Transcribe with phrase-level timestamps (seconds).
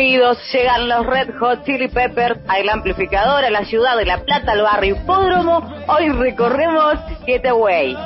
[0.00, 4.62] Llegan los Red Hot Chili Peppers al amplificador, a la ciudad de La Plata, al
[4.62, 5.62] barrio Hipódromo.
[5.88, 6.94] Hoy recorremos
[7.26, 7.96] Getaway.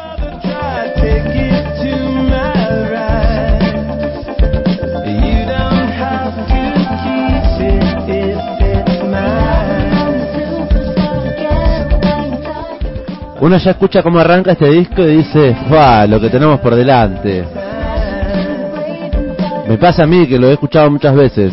[13.41, 16.07] Uno ya escucha cómo arranca este disco y dice, ¡Fua!
[16.07, 17.45] Lo que tenemos por delante.
[19.69, 21.53] Me pasa a mí que lo he escuchado muchas veces.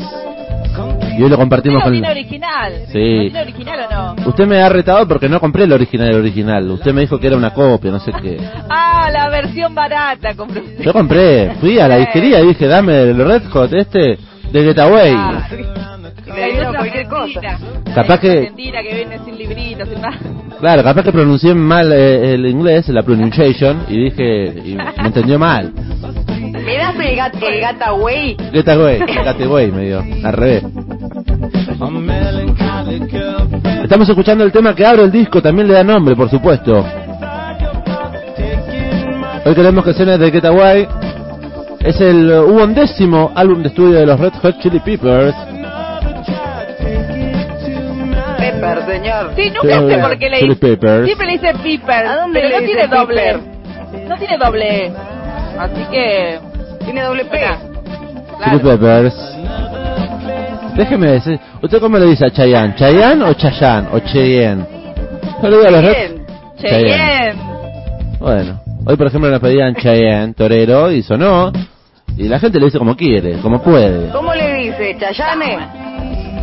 [1.17, 1.93] Y hoy lo compartimos con...
[1.93, 2.73] original?
[2.91, 3.29] Sí.
[3.31, 4.27] ¿No original o no?
[4.27, 6.69] Usted me ha retado porque no compré el original el original.
[6.71, 8.37] Usted me dijo que era una copia, no sé qué.
[8.69, 13.17] ah, la versión barata compré Yo compré, fui a la disquería y dije, dame el
[13.17, 14.17] Red Hot este
[14.51, 15.13] de Getaway.
[15.15, 15.47] Ah,
[16.77, 17.41] cualquier cosa.
[17.93, 18.51] Capaz que...
[18.55, 20.17] que viene sin librito, sin nada.
[20.59, 25.39] Claro, capaz que pronuncié mal eh, el inglés, la pronunciation, y dije, y me entendió
[25.39, 25.73] mal.
[25.73, 28.37] ¿Me das el, gat, el Gataway?
[28.53, 30.63] Gataway, Gataway me dio, al revés.
[33.83, 36.85] Estamos escuchando el tema que abre el disco, también le da nombre, por supuesto.
[39.43, 40.87] Hoy queremos que suene de Getaway.
[41.79, 45.35] Es el undécimo álbum de estudio de los Red Hot Chili Peppers.
[48.37, 49.31] Pepper, señor.
[49.35, 50.77] Sí, nunca sé por qué le dice.
[51.05, 52.05] Siempre le dice Pepper.
[52.05, 53.39] ¿A dónde pero no tiene doble.
[54.07, 54.93] No tiene doble.
[55.57, 56.39] Así que.
[56.85, 57.39] Tiene doble P.
[58.43, 59.30] Chili Peppers.
[60.75, 62.75] Déjeme decir, ¿usted cómo le dice a Chayanne?
[62.75, 64.65] ¿Chayanne o Chayanne o Cheyenne?
[65.41, 65.95] ¿No le digo a los
[66.61, 67.35] Cheyenne.
[68.19, 71.51] Bueno, hoy por ejemplo nos pedían Cheyenne, torero, y sonó.
[72.17, 74.11] Y la gente le dice como quiere, como puede.
[74.11, 74.95] ¿Cómo le dice?
[74.99, 75.57] ¿Chayane?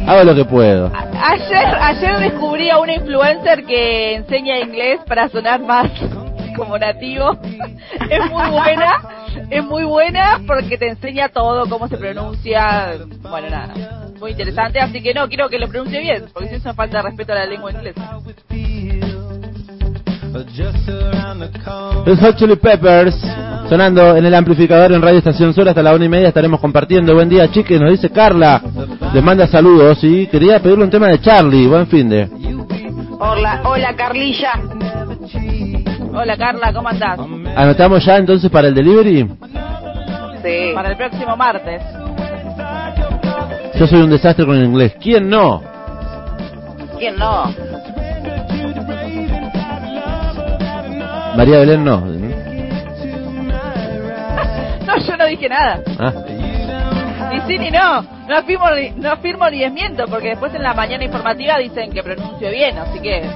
[0.07, 0.91] Hago lo que puedo.
[1.23, 5.91] ayer, ayer descubrí a una influencer que enseña inglés para sonar más
[6.57, 7.39] como nativo.
[8.11, 9.03] es muy buena,
[9.51, 12.95] es muy buena porque te enseña todo, cómo se pronuncia.
[13.23, 16.75] Bueno, nada muy interesante, así que no, quiero que lo pronuncie bien, porque si eso
[16.75, 18.19] falta de respeto a la lengua inglesa.
[22.07, 23.17] Los Hot Chili Peppers
[23.69, 27.15] sonando en el amplificador en Radio Estación Sur hasta la una y media estaremos compartiendo.
[27.15, 28.63] Buen día, chiques, nos dice Carla.
[29.13, 31.67] Les manda saludos y quería pedirle un tema de Charlie.
[31.67, 32.29] Buen fin de.
[33.19, 34.53] Hola, hola Carlilla.
[36.13, 37.19] Hola Carla, ¿cómo andás?
[37.57, 39.29] ¿Anotamos ya entonces para el delivery?
[40.43, 40.71] Sí.
[40.75, 41.83] Para el próximo martes.
[43.79, 44.97] Yo soy un desastre con el inglés.
[45.01, 45.63] ¿Quién no?
[46.99, 47.45] ¿Quién no?
[51.37, 52.01] María Belén no.
[54.87, 55.81] no, yo no dije nada.
[56.01, 56.13] Ah.
[57.31, 58.03] Ni sí ni no.
[58.29, 58.65] No afirmo,
[58.97, 62.99] no afirmo ni desmiento, porque después en la mañana informativa dicen que pronuncio bien, así
[62.99, 63.31] que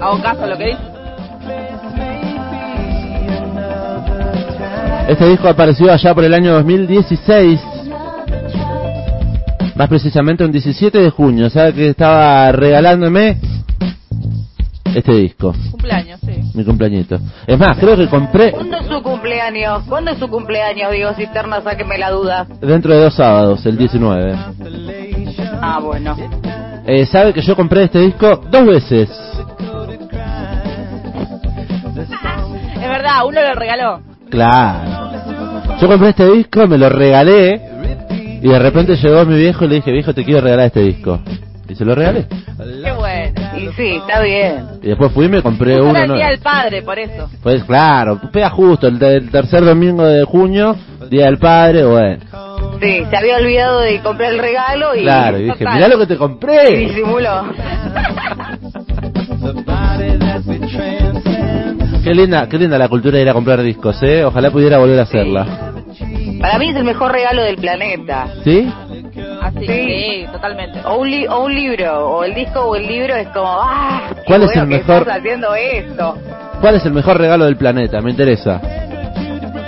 [0.00, 0.90] hago caso a lo que dicen.
[5.06, 7.60] Este disco apareció allá por el año 2016
[9.74, 13.38] más precisamente un 17 de junio, ¿sabe que estaba regalándome
[14.94, 15.54] este disco?
[15.70, 16.42] Cumpleaños, sí.
[16.54, 17.18] Mi cumpleañito.
[17.46, 18.52] Es más, creo que compré...
[18.52, 19.82] ¿Cuándo es su cumpleaños?
[19.88, 21.62] ¿Cuándo es su cumpleaños, Diego Cisterna?
[21.62, 22.46] Sáqueme la duda.
[22.60, 24.36] Dentro de dos sábados, el 19.
[25.60, 26.16] Ah, bueno.
[26.86, 29.08] Eh, ¿Sabe que yo compré este disco dos veces?
[31.94, 34.00] es verdad, uno lo regaló.
[34.28, 35.12] Claro.
[35.80, 37.71] Yo compré este disco, me lo regalé
[38.42, 41.20] y de repente llegó mi viejo y le dije, viejo, te quiero regalar este disco.
[41.68, 42.26] Y se lo regalé.
[42.26, 43.40] Qué bueno.
[43.56, 44.66] Y sí, está bien.
[44.82, 45.90] Y después fui y me compré uno.
[45.90, 47.30] Era el día del padre, por eso.
[47.40, 48.98] Pues claro, pega justo, el,
[49.30, 50.74] tercer domingo de junio,
[51.08, 52.24] día del padre, bueno.
[52.80, 55.02] Sí, se había olvidado de comprar el regalo y...
[55.02, 56.82] Claro, y dije, mirá lo que te compré.
[56.82, 57.44] Y disimuló.
[62.02, 64.24] qué linda, qué linda la cultura de ir a comprar discos, ¿eh?
[64.24, 65.71] Ojalá pudiera volver a hacerla.
[66.42, 68.26] Para mí es el mejor regalo del planeta.
[68.44, 68.70] ¿Sí?
[69.40, 69.66] Así Sí.
[69.66, 70.80] que, sí, totalmente.
[70.84, 74.10] O un, li- o un libro, o el disco o el libro es como, ¡ah!
[74.26, 74.96] ¿Cuál es el que mejor?
[75.02, 76.18] estás haciendo esto.
[76.60, 78.00] ¿Cuál es el mejor regalo del planeta?
[78.00, 78.60] Me interesa.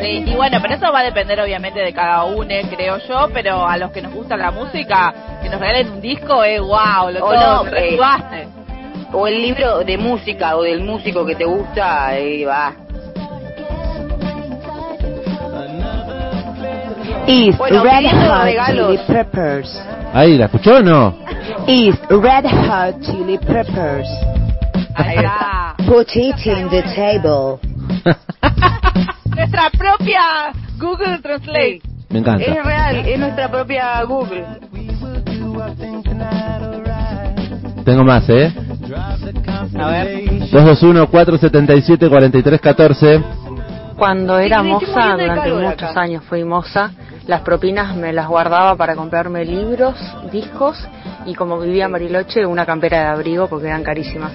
[0.00, 3.66] Sí, y bueno, pero eso va a depender obviamente de cada uno, creo yo, pero
[3.66, 7.24] a los que nos gusta la música, que nos regalen un disco es wow, lo
[7.24, 7.98] O todo, no, eh.
[9.12, 12.72] O el libro de música o del músico que te gusta, ahí va.
[17.26, 18.66] Is Bueno, Red Hot.
[18.66, 19.82] Chili Peppers.
[20.12, 21.14] Ahí, ¿la escuchó o no?
[21.66, 24.06] Is Red Hot Chili Peppers.
[24.94, 25.74] Ahí va.
[25.86, 27.58] Put it in the table.
[29.36, 31.80] Nuestra propia Google Translate.
[32.10, 32.44] Me encanta.
[32.44, 34.44] Es real, es nuestra propia Google.
[37.84, 38.52] Tengo más, ¿eh?
[39.78, 40.24] A ver.
[40.50, 43.24] 221-477-4314.
[43.96, 46.00] Cuando era moza, durante muchos acá.
[46.00, 46.90] años fui moza,
[47.26, 49.94] las propinas me las guardaba para comprarme libros,
[50.30, 50.76] discos
[51.26, 54.32] y como vivía en Bariloche, una campera de abrigo porque eran carísimas.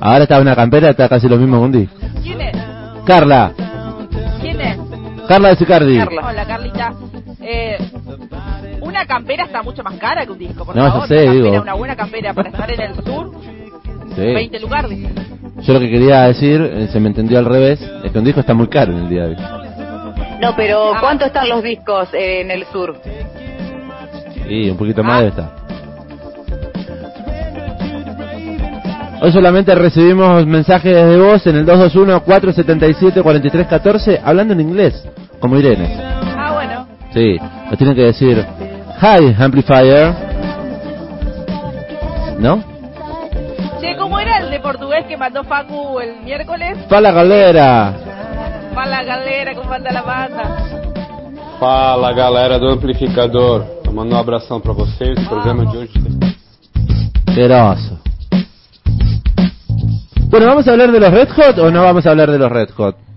[0.00, 1.96] Ahora está una campera, está casi lo mismo que un disco.
[2.22, 2.56] ¿Quién es?
[3.04, 3.52] Carla,
[4.40, 4.78] ¿Quién es?
[5.26, 5.98] Carla de Sicardi.
[5.98, 6.22] Carla.
[6.28, 6.92] Hola, Carlita.
[7.40, 7.78] Eh,
[8.80, 11.08] una campera está mucho más cara que un disco, por No, ya favor.
[11.08, 11.62] sé, una, campera, digo.
[11.62, 13.30] una buena campera para estar en el sur,
[14.14, 14.22] Sí.
[14.22, 14.90] 20 lugares.
[15.62, 18.40] Yo lo que quería decir, eh, se me entendió al revés, es que un disco
[18.40, 19.67] está muy caro en el día de hoy.
[20.40, 20.98] No, pero Ah.
[21.00, 22.96] ¿cuánto están los discos eh, en el sur?
[24.48, 25.04] Y un poquito Ah.
[25.04, 25.50] más debe estar.
[29.20, 35.04] Hoy solamente recibimos mensajes de voz en el 221-477-4314 hablando en inglés,
[35.40, 35.92] como Irene.
[36.36, 36.86] Ah, bueno.
[37.12, 37.36] Sí,
[37.68, 38.46] nos tienen que decir,
[39.02, 40.14] Hi, Amplifier.
[42.38, 42.62] ¿No?
[43.80, 46.78] Che, ¿cómo era el de portugués que mandó Facu el miércoles?
[46.88, 47.94] Fala galera.
[48.78, 50.42] Fala galera, como anda la banda.
[51.58, 55.18] Fala galera do Amplificador, mandando um abração pra vocês.
[55.18, 55.92] O programa de hoje
[57.34, 57.98] Qué groso.
[60.30, 62.52] Bueno, ¿vamos a hablar de los Red Hot o no vamos a hablar de los
[62.52, 63.07] Red Hot?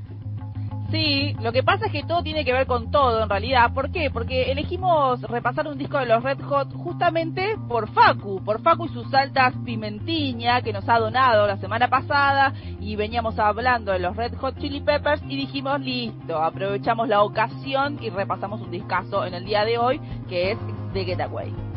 [0.92, 3.74] Sí, lo que pasa es que todo tiene que ver con todo en realidad.
[3.74, 4.10] ¿Por qué?
[4.12, 8.90] Porque elegimos repasar un disco de los Red Hot justamente por Facu, por Facu y
[8.90, 14.18] sus saltas pimentiña que nos ha donado la semana pasada y veníamos hablando de los
[14.18, 19.34] Red Hot Chili Peppers y dijimos listo, aprovechamos la ocasión y repasamos un discazo en
[19.34, 20.58] el día de hoy que es
[20.94, 21.71] The Getaway.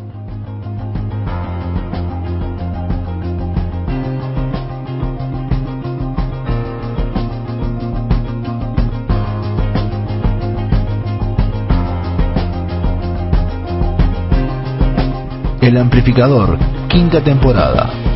[15.74, 16.56] El amplificador,
[16.88, 18.13] quinta temporada.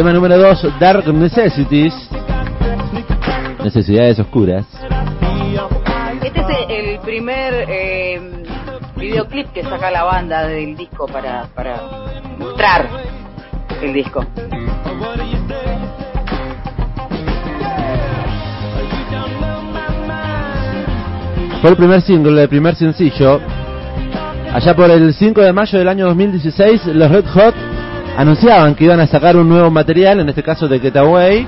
[0.00, 1.92] Tema número 2, Dark Necessities.
[3.62, 4.64] Necesidades oscuras.
[6.24, 8.18] Este es el primer eh,
[8.96, 11.82] videoclip que saca la banda del disco para, para
[12.38, 12.88] mostrar
[13.82, 14.24] el disco.
[21.60, 23.38] Fue el primer single, el primer sencillo.
[24.50, 27.69] Allá por el 5 de mayo del año 2016, los Red Hot
[28.20, 31.46] anunciaban que iban a sacar un nuevo material, en este caso de Getaway,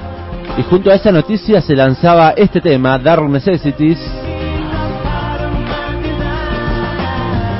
[0.57, 3.99] y junto a esa noticia se lanzaba este tema, Dark Necessities.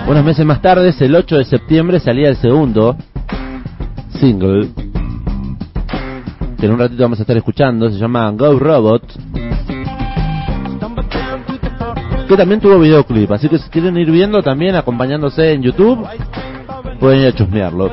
[0.09, 2.97] Unos meses más tarde, el 8 de septiembre, salía el segundo
[4.19, 4.71] single,
[6.59, 9.03] que en un ratito vamos a estar escuchando, se llama Go Robot.
[12.29, 16.09] que también tuvo videoclip, así que si quieren ir viendo también acompañándose en YouTube,
[16.99, 17.91] pueden ir a chusmearlo.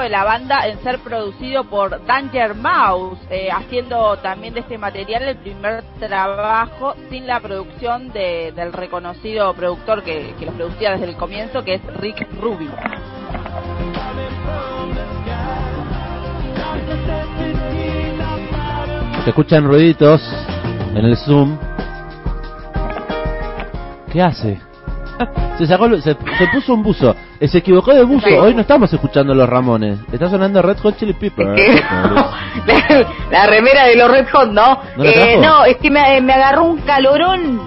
[0.00, 5.22] De la banda en ser producido por Danger Mouse, eh, haciendo también de este material
[5.22, 11.06] el primer trabajo sin la producción de- del reconocido productor que, que los producía desde
[11.10, 12.70] el comienzo, que es Rick Rubin.
[19.24, 20.20] Se escuchan ruiditos
[20.94, 21.56] en el Zoom.
[24.12, 24.60] ¿Qué hace?
[25.58, 28.26] Se sacó, se, se puso un buzo, Eh, se equivocó de buzo.
[28.40, 29.98] Hoy no estamos escuchando los Ramones.
[30.12, 31.54] Está sonando Red Hot Chili Peppers.
[31.54, 31.82] Que-
[32.66, 34.78] la, la remera de los Red Hot, ¿no?
[34.96, 37.60] ¿No Eh, no, es que me, me agarró un calorón.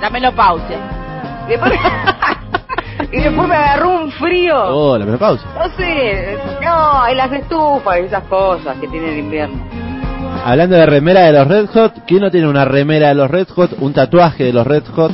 [0.00, 0.78] La menopausia.
[1.48, 1.72] Después,
[3.12, 4.56] y después me agarró un frío.
[4.68, 5.44] Oh, la menopausa.
[5.58, 9.58] No sé, no, en las estufas y esas cosas que tiene el invierno.
[10.44, 13.48] Hablando de remera de los Red Hot, ¿quién no tiene una remera de los Red
[13.56, 13.72] Hot?
[13.80, 15.12] Un tatuaje de los Red Hot.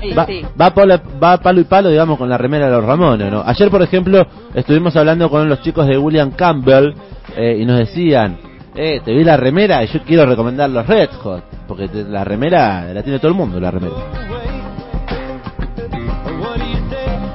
[0.00, 0.42] Sí, Va, sí.
[0.60, 3.42] va, palo, va palo y palo, digamos, con la remera de los Ramones, ¿no?
[3.44, 6.94] Ayer, por ejemplo, estuvimos hablando con los chicos de William Campbell
[7.36, 8.38] eh, y nos decían,
[8.74, 12.24] eh, te vi la remera y yo quiero recomendar los Red Hot, porque te- la
[12.24, 13.94] remera la tiene todo el mundo, la remera.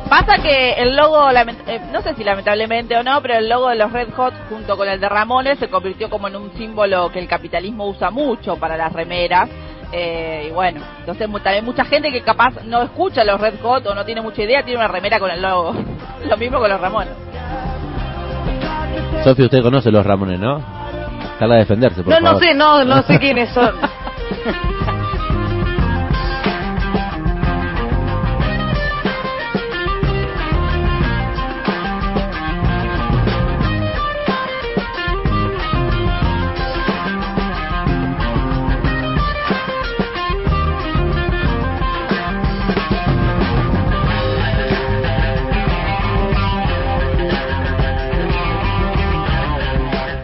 [0.09, 3.75] Pasa que el logo, eh, no sé si lamentablemente o no, pero el logo de
[3.77, 7.17] los Red Hot junto con el de Ramones se convirtió como en un símbolo que
[7.19, 9.49] el capitalismo usa mucho para las remeras.
[9.95, 13.85] Eh, y bueno, entonces mu- también mucha gente que capaz no escucha los Red Hot
[13.85, 15.75] o no tiene mucha idea tiene una remera con el logo.
[16.27, 17.13] Lo mismo con los Ramones.
[19.23, 20.61] Sofía, usted conoce los Ramones, ¿no?
[21.39, 23.71] Carla a defenderse, por No, no sé, no, no sé quiénes son.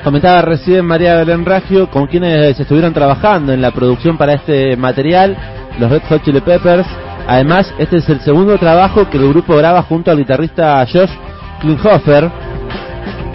[0.09, 5.37] Comentaba recién María Belén Raggio con quienes estuvieron trabajando en la producción para este material,
[5.77, 6.87] los Red Hot Chili Peppers.
[7.27, 11.11] Además, este es el segundo trabajo que el grupo graba junto al guitarrista Josh
[11.61, 12.27] Klinghoffer,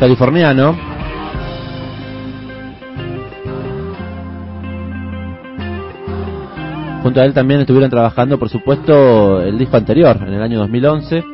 [0.00, 0.76] californiano.
[7.04, 11.24] Junto a él también estuvieron trabajando, por supuesto, el disco anterior, en el año 2011.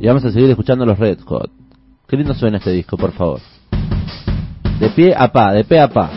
[0.00, 1.67] Y vamos a seguir escuchando los Red Hot.
[2.08, 3.38] Qué lindo suena este disco, por favor.
[4.80, 6.10] De pie a pa, de pe a pa.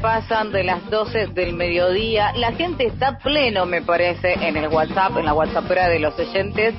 [0.00, 2.32] Pasan de las 12 del mediodía.
[2.36, 6.74] La gente está pleno, me parece, en el WhatsApp, en la WhatsAppera de los oyentes.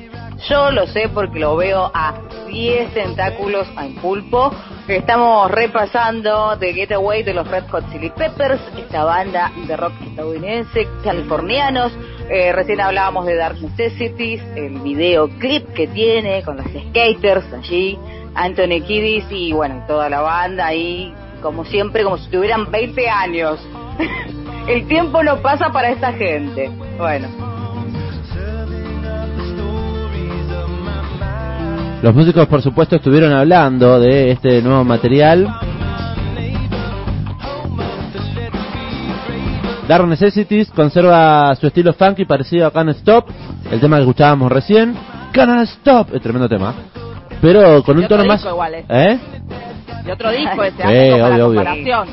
[0.50, 2.14] Yo lo sé porque lo veo a
[2.48, 4.52] 10 tentáculos en pulpo.
[4.88, 10.88] Estamos repasando The Getaway de los Red Hot Chili Peppers, esta banda de rock estadounidense,
[11.04, 11.92] californianos.
[12.30, 17.98] Eh, recién hablábamos de Dark Necessities, el videoclip que tiene con los skaters allí,
[18.36, 23.60] Anthony Kiddis y bueno, toda la banda ahí, como siempre, como si tuvieran 20 años.
[24.68, 26.70] el tiempo no pasa para esta gente.
[26.98, 27.28] Bueno.
[32.02, 35.48] Los músicos, por supuesto, estuvieron hablando de este nuevo material.
[39.88, 43.30] Dark Necessities conserva su estilo funky parecido a Can't Stop,
[43.72, 44.96] el tema que escuchábamos recién.
[45.32, 46.76] Can't Stop, es tremendo tema.
[47.42, 48.44] Pero con un tono más...
[48.44, 48.86] igual, ¿eh?
[48.90, 49.20] ¿Eh?
[50.08, 51.60] Y otro disco ese, la obvio, obvio.
[51.60, 52.08] comparación.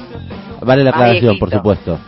[0.62, 1.98] Vale la aclaración, por supuesto.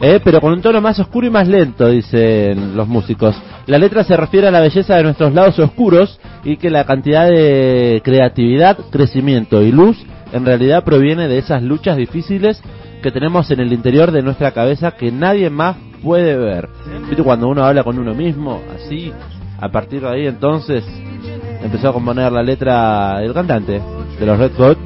[0.00, 3.34] Eh, pero con un tono más oscuro y más lento, dicen los músicos.
[3.66, 7.26] La letra se refiere a la belleza de nuestros lados oscuros y que la cantidad
[7.26, 9.96] de creatividad, crecimiento y luz
[10.32, 12.60] en realidad proviene de esas luchas difíciles
[13.02, 16.68] que tenemos en el interior de nuestra cabeza que nadie más puede ver.
[17.08, 18.60] ¿Viste cuando uno habla con uno mismo?
[18.74, 19.12] Así,
[19.58, 20.84] a partir de ahí entonces
[21.62, 23.80] empezó a componer la letra el cantante
[24.18, 24.78] de los Red Hot.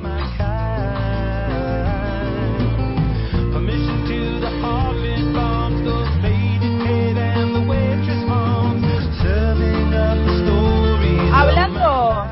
[11.33, 12.25] Hablando,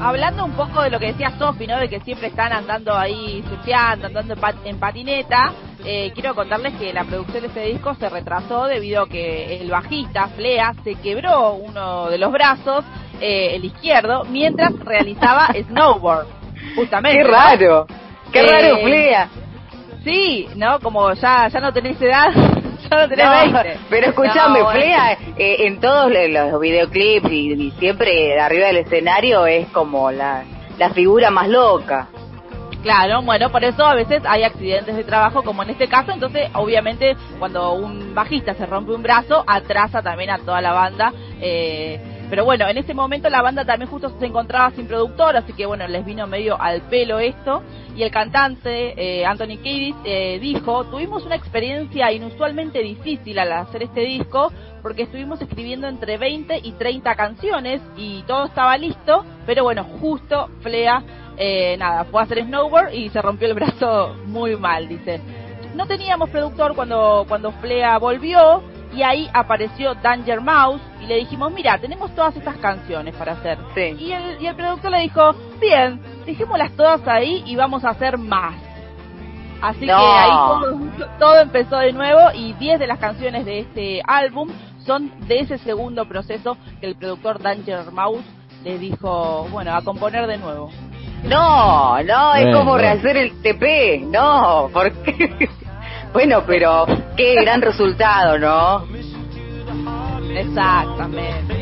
[0.00, 1.78] hablando un poco de lo que decía Sofi, ¿no?
[1.78, 4.34] De que siempre están andando ahí surfeando, andando
[4.64, 5.52] en patineta.
[5.84, 9.70] eh, quiero contarles que la producción de este disco se retrasó debido a que el
[9.70, 12.84] bajista, Flea, se quebró uno de los brazos,
[13.20, 16.26] eh, el izquierdo, mientras realizaba snowboard.
[16.74, 17.18] Justamente.
[17.18, 17.30] Qué ¿no?
[17.30, 17.86] raro.
[18.32, 19.28] Qué Eh, raro, Flea.
[20.04, 20.78] Sí, ¿no?
[20.80, 22.28] Como ya, ya no tenés edad,
[23.08, 23.78] tenés No, 20.
[23.90, 24.80] pero escúchame, No, bueno.
[24.80, 30.44] Flea, eh, en todos los videoclips y, y siempre arriba del escenario es como la,
[30.78, 32.08] la figura más loca.
[32.82, 36.48] Claro, bueno, por eso a veces hay accidentes de trabajo, como en este caso, entonces
[36.54, 41.12] obviamente cuando un bajista se rompe un brazo, atrasa también a toda la banda.
[41.40, 45.52] eh, pero bueno, en ese momento la banda también justo se encontraba sin productor, así
[45.52, 47.62] que bueno, les vino medio al pelo esto.
[47.94, 53.84] Y el cantante, eh, Anthony Kiedis, eh, dijo, tuvimos una experiencia inusualmente difícil al hacer
[53.84, 54.52] este disco,
[54.82, 60.48] porque estuvimos escribiendo entre 20 y 30 canciones y todo estaba listo, pero bueno, justo
[60.60, 61.02] Flea
[61.38, 65.20] eh, nada, fue a hacer snowboard y se rompió el brazo muy mal, dice.
[65.74, 68.62] No teníamos productor cuando, cuando Flea volvió
[68.96, 73.58] y ahí apareció Danger Mouse y le dijimos, mira, tenemos todas estas canciones para hacer.
[73.74, 73.94] Sí.
[73.98, 78.16] Y el, y el productor le dijo, bien, dejémoslas todas ahí y vamos a hacer
[78.18, 78.54] más.
[79.60, 79.96] Así No.
[79.96, 84.48] que ahí todo, todo empezó de nuevo y 10 de las canciones de este álbum
[84.84, 88.24] son de ese segundo proceso que el productor Danger Mouse
[88.64, 90.70] le dijo, bueno, a componer de nuevo.
[91.24, 92.58] No, no, es Bueno.
[92.58, 95.48] como rehacer el TP, no, porque...
[96.16, 98.86] bueno, pero qué gran resultado, ¿no?
[100.34, 101.54] Exactamente.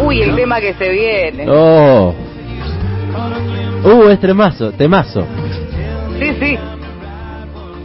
[0.00, 1.44] Uy, el tema que se viene.
[1.48, 2.14] Oh.
[3.82, 5.26] Uh, es tremazo, temazo.
[6.20, 6.58] Sí, sí.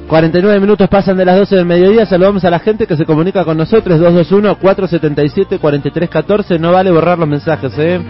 [0.09, 2.03] 49 minutos pasan de las 12 del mediodía.
[2.05, 3.99] Saludamos a la gente que se comunica con nosotros.
[4.01, 6.59] 221-477-4314.
[6.59, 8.01] No vale borrar los mensajes, ¿eh?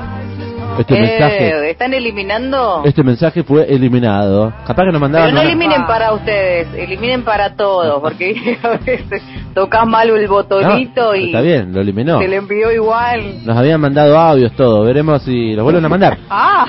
[0.79, 1.69] Este Eh, mensaje.
[1.71, 2.83] ¿Están eliminando?
[2.85, 4.53] Este mensaje fue eliminado.
[4.65, 5.27] Capaz que nos mandaban.
[5.27, 9.21] Pero no una- eliminen para ustedes, eliminen para todos, porque a veces
[9.53, 12.19] tocas mal el No, botonito y Está bien, lo eliminó.
[12.21, 13.45] se le envió igual.
[13.45, 14.83] Nos habían mandado audios, todo.
[14.85, 16.17] Veremos si los vuelven a mandar.
[16.29, 16.65] Ah,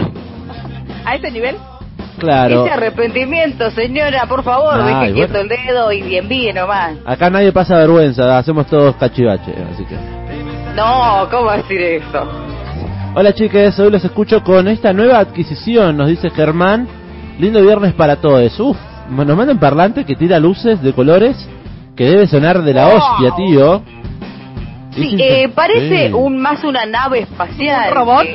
[1.05, 1.55] a ese nivel.
[2.21, 2.65] Claro.
[2.65, 5.49] Ese arrepentimiento, señora, por favor, Ay, deje quieto bueno.
[5.55, 6.95] el dedo y envíe nomás.
[7.05, 8.39] Acá nadie pasa vergüenza.
[8.39, 9.53] Hacemos todos cachivache.
[9.73, 9.97] Así que.
[10.77, 12.29] No, ¿cómo decir eso?
[13.15, 16.87] Hola chiques, hoy los escucho con esta nueva adquisición, nos dice Germán.
[17.41, 18.61] Lindo viernes para todos.
[18.61, 18.77] Uf,
[19.11, 21.37] nos mandan parlante que tira luces de colores
[21.97, 22.97] que debe sonar de la Wow.
[22.99, 23.83] hostia, tío.
[24.95, 26.13] Sí, eh, parece Sí.
[26.13, 27.91] un más una nave espacial.
[27.91, 28.27] ¿Un robot?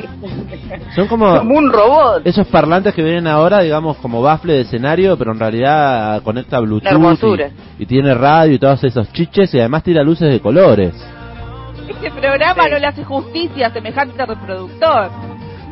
[0.94, 2.26] Son como como un robot.
[2.26, 6.90] esos parlantes que vienen ahora, digamos, como bafle de escenario, pero en realidad conecta Bluetooth
[6.90, 7.50] hermosura.
[7.78, 10.94] y, y tiene radio y todos esos chiches y además tira luces de colores.
[11.88, 12.70] Este programa Sí.
[12.72, 15.10] no le hace justicia a semejante reproductor.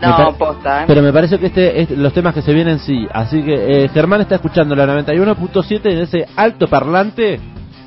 [0.01, 0.85] No, posta, ¿eh?
[0.87, 3.07] Pero me parece que este, este- los temas que se vienen sí.
[3.11, 7.41] Así que eh, Germán está escuchando la 91.7 en ese alto parlante.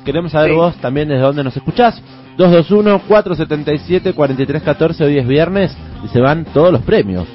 [0.04, 0.56] Queremos saber Sí.
[0.56, 2.02] vos también desde dónde nos escuchás.
[2.38, 7.26] 221-477-4314, hoy es viernes y se van todos los premios.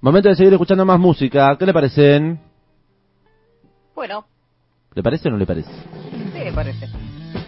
[0.00, 1.56] Momento de seguir escuchando más música.
[1.58, 2.38] ¿Qué le parecen?
[3.96, 4.26] Bueno,
[4.96, 5.68] ¿Le parece o no le parece?
[5.70, 6.88] sí me parece.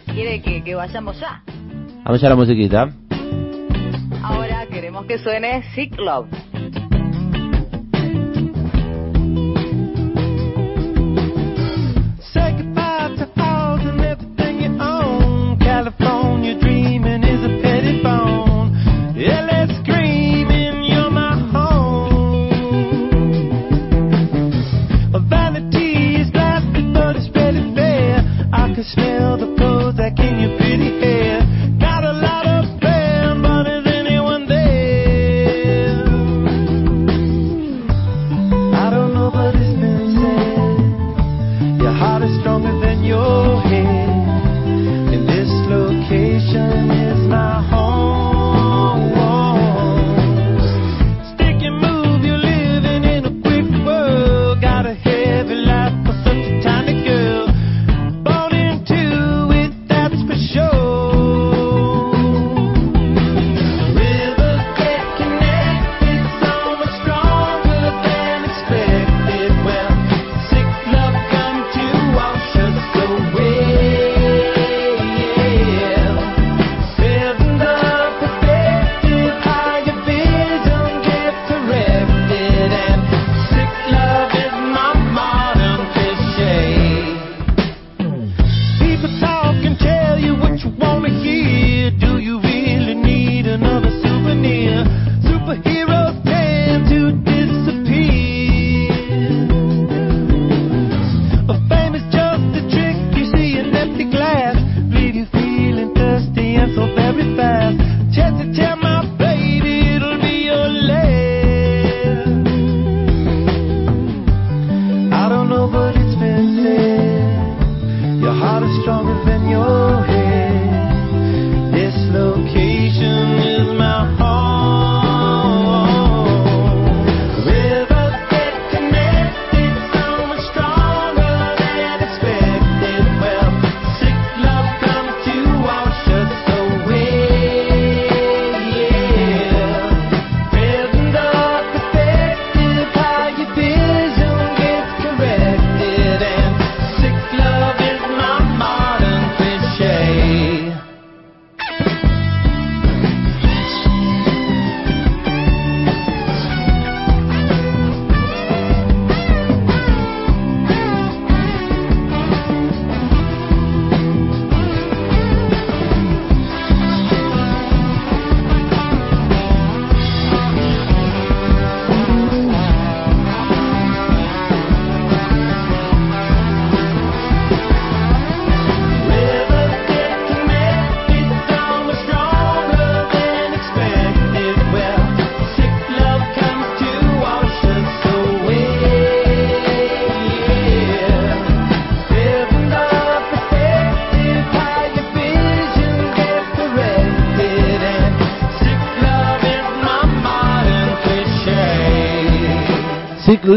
[0.05, 1.43] ¿Quiere que, que vayamos ya?
[2.05, 2.93] Vamos ya a la musiquita.
[4.23, 6.29] Ahora queremos que suene Sick Love.
[89.03, 89.38] the time.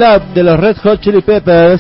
[0.02, 1.80] Love de los Red Hot Chili Peppers.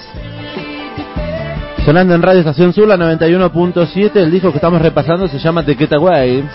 [1.83, 5.73] Sonando en Radio Estación Sur, la 91.7, el disco que estamos repasando se llama The
[5.73, 6.47] Getaway.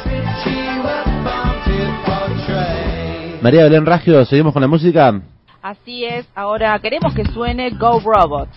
[3.43, 5.21] María Belén Raggio, seguimos con la música.
[5.61, 8.57] Así es, ahora queremos que suene Go Robots.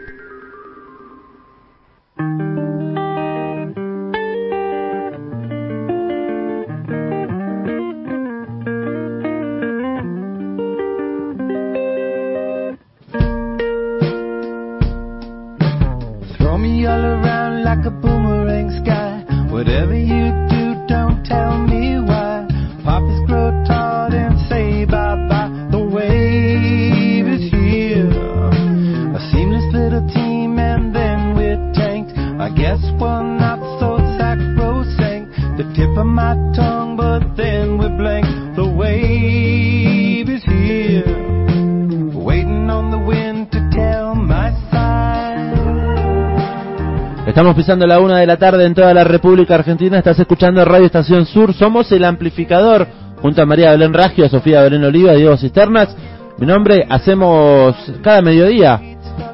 [47.51, 49.97] Estamos pisando la una de la tarde en toda la República Argentina.
[49.97, 51.53] Estás escuchando Radio Estación Sur.
[51.53, 52.87] Somos el amplificador.
[53.21, 55.93] Junto a María Belén Raggio, Sofía Belén Oliva, Diego Cisternas.
[56.37, 58.79] Mi nombre, hacemos cada mediodía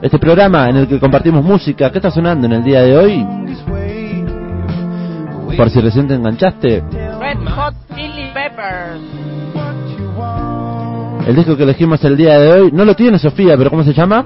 [0.01, 1.91] este programa en el que compartimos música.
[1.91, 3.23] ¿Qué está sonando en el día de hoy?
[5.55, 6.83] Por si recién te enganchaste.
[7.19, 8.99] Red Hot Chili Peppers.
[11.27, 13.93] El disco que elegimos el día de hoy, no lo tiene Sofía, pero ¿cómo se
[13.93, 14.25] llama?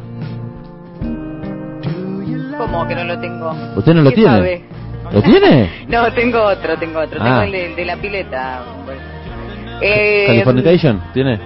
[2.71, 3.53] ¿Cómo que no lo tengo?
[3.75, 4.31] ¿Usted no lo ¿Qué tiene?
[4.31, 4.63] sabe?
[5.12, 5.69] ¿Lo tiene?
[5.88, 7.19] No, tengo otro, tengo otro.
[7.21, 7.25] Ah.
[7.25, 8.63] Tengo el de, de la pileta.
[8.86, 9.01] Bueno.
[9.81, 11.38] Eh, Californication, ¿tiene?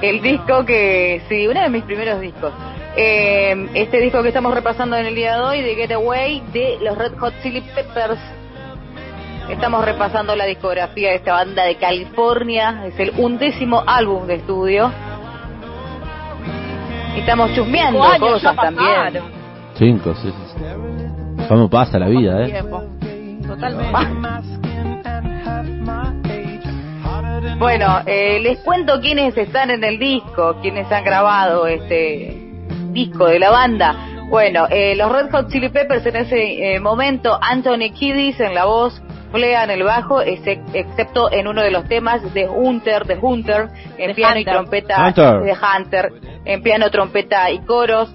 [0.00, 2.52] El disco que, sí, uno de mis primeros discos.
[2.96, 6.96] Eh, este disco que estamos repasando en el día de hoy, de Getaway, de los
[6.96, 8.18] Red Hot Chili Peppers.
[9.50, 12.86] Estamos repasando la discografía de esta banda de California.
[12.86, 14.90] Es el undécimo álbum de estudio.
[17.16, 19.39] Y estamos chusmeando cosas también.
[19.80, 20.30] Cinco, sí.
[21.48, 22.50] ¿Cómo pasa la vida, eh?
[22.50, 22.82] Tiempo.
[23.48, 23.98] Totalmente.
[27.58, 32.36] Bueno, eh, les cuento quiénes están en el disco, quiénes han grabado este
[32.92, 33.96] disco de la banda.
[34.28, 38.66] Bueno, eh, los Red Hot Chili Peppers en ese eh, momento, Anthony Kiddis en la
[38.66, 39.00] voz,
[39.32, 43.68] Flea en el bajo, ese- excepto en uno de los temas de Hunter, de Hunter,
[43.96, 45.40] en piano y trompeta, Hunter.
[45.40, 46.12] de Hunter,
[46.44, 48.14] en piano, trompeta y coros.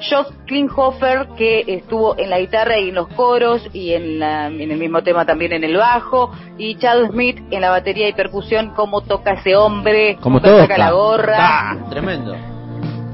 [0.00, 4.70] Josh Klinghoffer, que estuvo en la guitarra y en los coros y en, la- en
[4.70, 8.72] el mismo tema también en el bajo, y Chad Smith en la batería y percusión,
[8.74, 10.62] cómo toca ese hombre, Como cómo toca.
[10.62, 11.36] saca la gorra.
[11.38, 12.34] Ah, tremendo.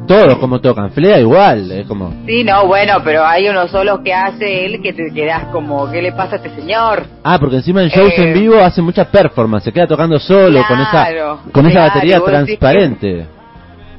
[0.07, 0.93] Todos como tocan.
[0.93, 2.13] Flea igual, es como...
[2.27, 6.01] Sí, no, bueno, pero hay unos solos que hace él que te quedas como, ¿qué
[6.01, 7.05] le pasa a este señor?
[7.25, 10.63] Ah, porque encima en shows Eh, en vivo hace mucha performance, se queda tocando solo
[10.69, 13.27] con esa Claro, con esa batería que- transparente.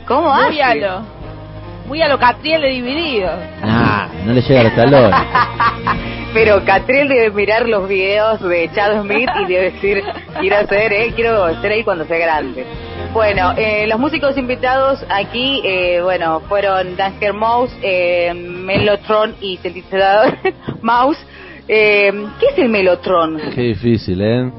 [0.07, 0.79] ¿Cómo Muy a hace?
[1.87, 3.29] Muy a lo Catriel de dividido.
[3.63, 5.15] Ah, no le llega a los talones.
[6.33, 10.03] Pero Catriel debe mirar los videos de Chad Smith y debe decir,
[10.39, 12.65] quiero ser, eh, quiero ser ahí cuando sea grande.
[13.13, 20.37] Bueno, eh, los músicos invitados aquí, eh, bueno, fueron Dansker Mouse, eh, Melotron y sintetizador
[20.81, 21.17] Mouse.
[21.69, 23.39] Eh, ¿Qué es el Melotron?
[23.55, 24.51] Qué difícil, ¿eh?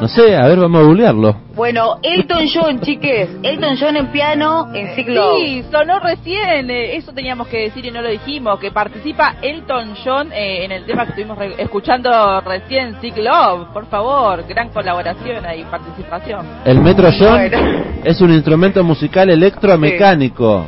[0.00, 1.36] No sé, a ver, vamos a googlearlo.
[1.56, 3.30] Bueno, Elton John, chiques.
[3.42, 5.38] Elton John en piano en Sick Love.
[5.44, 9.94] Sí, sonó recién, eh, eso teníamos que decir y no lo dijimos, que participa Elton
[10.04, 14.68] John eh, en el tema que estuvimos re- escuchando recién, Sick Love, por favor, gran
[14.68, 16.46] colaboración ahí, participación.
[16.64, 17.58] El Metro John Bueno.
[18.04, 20.66] es un instrumento musical electromecánico.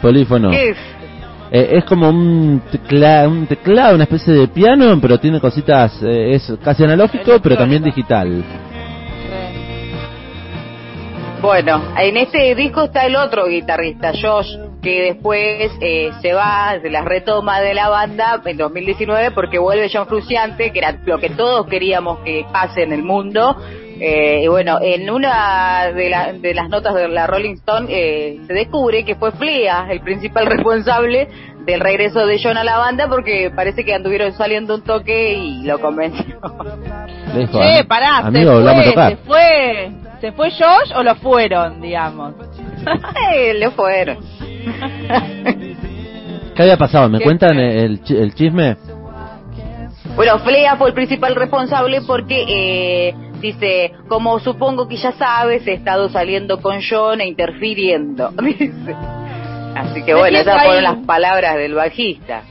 [0.00, 0.50] Polífono.
[0.50, 0.76] ¿Qué es?
[1.50, 6.34] Eh, es como un, tecla- un teclado, una especie de piano, pero tiene cositas, eh,
[6.34, 8.44] es casi analógico, pero también digital.
[11.40, 16.90] Bueno, en este disco está el otro guitarrista, Josh, que después eh, se va, se
[16.90, 21.30] las retoma de la banda en 2019 porque vuelve John Fruciante, que era lo que
[21.30, 23.56] todos queríamos que pase en el mundo.
[23.98, 28.40] Eh, y bueno, en una de, la- de las notas de la Rolling Stone eh,
[28.46, 31.28] se descubre que fue Flea el principal responsable
[31.64, 35.62] del regreso de John a la banda porque parece que anduvieron saliendo un toque y
[35.64, 36.24] lo convenció.
[37.34, 39.10] Dijo, Che, "Am- pará, amigo, se fue, tocar.
[39.10, 42.34] se fue, se fue Josh o lo fueron, digamos.
[43.34, 44.18] Eh, le fueron.
[46.54, 47.08] ¿Qué había pasado?
[47.08, 48.76] ¿Me ¿Qué cuentan el, el chisme?
[50.14, 55.74] Bueno, Flea fue el principal responsable porque eh, dice, como supongo que ya sabes, he
[55.74, 58.30] estado saliendo con John e interfiriendo.
[58.42, 58.94] Dice.
[59.74, 62.42] Así que bueno, esas fueron las palabras del bajista.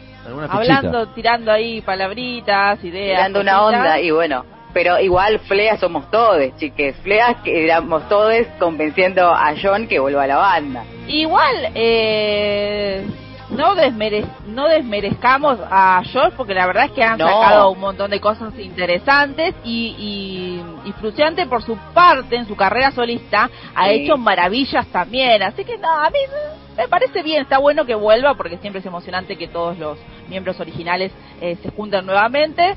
[0.50, 3.20] Hablando, tirando ahí palabritas, ideas.
[3.20, 4.46] dando una onda y bueno.
[4.74, 6.98] Pero igual Flea somos todos, chiques.
[6.98, 10.84] Flea que éramos todos convenciendo a John que vuelva a la banda.
[11.08, 13.06] Igual, eh,
[13.58, 17.28] no, desmere- no desmerezcamos a Josh porque la verdad es que han No.
[17.28, 19.96] sacado un montón de cosas interesantes y,
[20.86, 23.94] y, y Fruciante por su parte en su carrera solista ha Sí.
[23.96, 25.42] hecho maravillas también.
[25.44, 26.20] Así que no, a mí
[26.78, 30.60] me parece bien, está bueno que vuelva porque siempre es emocionante que todos los miembros
[30.60, 32.76] originales eh, se junten nuevamente.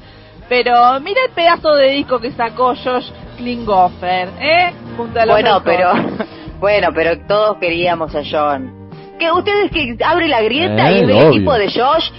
[0.49, 4.73] Pero mira el pedazo de disco que sacó Josh Klinghoffer, ¿eh?
[4.97, 5.93] Junto a los Bueno, pero
[6.59, 8.78] bueno, pero todos queríamos a John.
[9.19, 11.29] ¿Que ustedes que abre la grieta Eh, y ve el obvio.
[11.31, 12.11] equipo de Josh?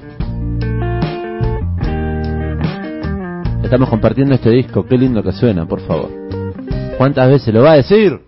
[3.69, 6.09] Estamos compartiendo este disco, qué lindo que suena, por favor.
[6.97, 8.19] ¿Cuántas veces lo va a decir?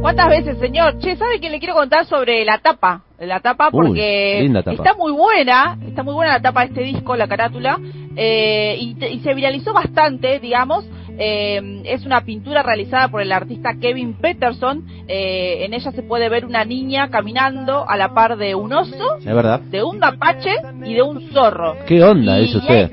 [0.00, 0.98] ¿Cuántas veces, señor?
[1.00, 3.02] Che, ¿sabe que le quiero contar sobre la tapa?
[3.18, 4.76] La tapa Uy, porque linda tapa.
[4.76, 7.78] está muy buena, está muy buena la tapa de este disco, la carátula,
[8.16, 10.88] eh, y, se viralizó bastante, digamos.
[11.22, 14.86] Eh, es una pintura realizada por el artista Kevin Peterson.
[15.06, 19.16] Eh, en ella se puede ver una niña caminando a la par de un oso,
[19.18, 19.60] Es verdad.
[19.60, 21.76] de un mapache y de un zorro.
[21.86, 22.90] ¿Qué onda Y- dice usted?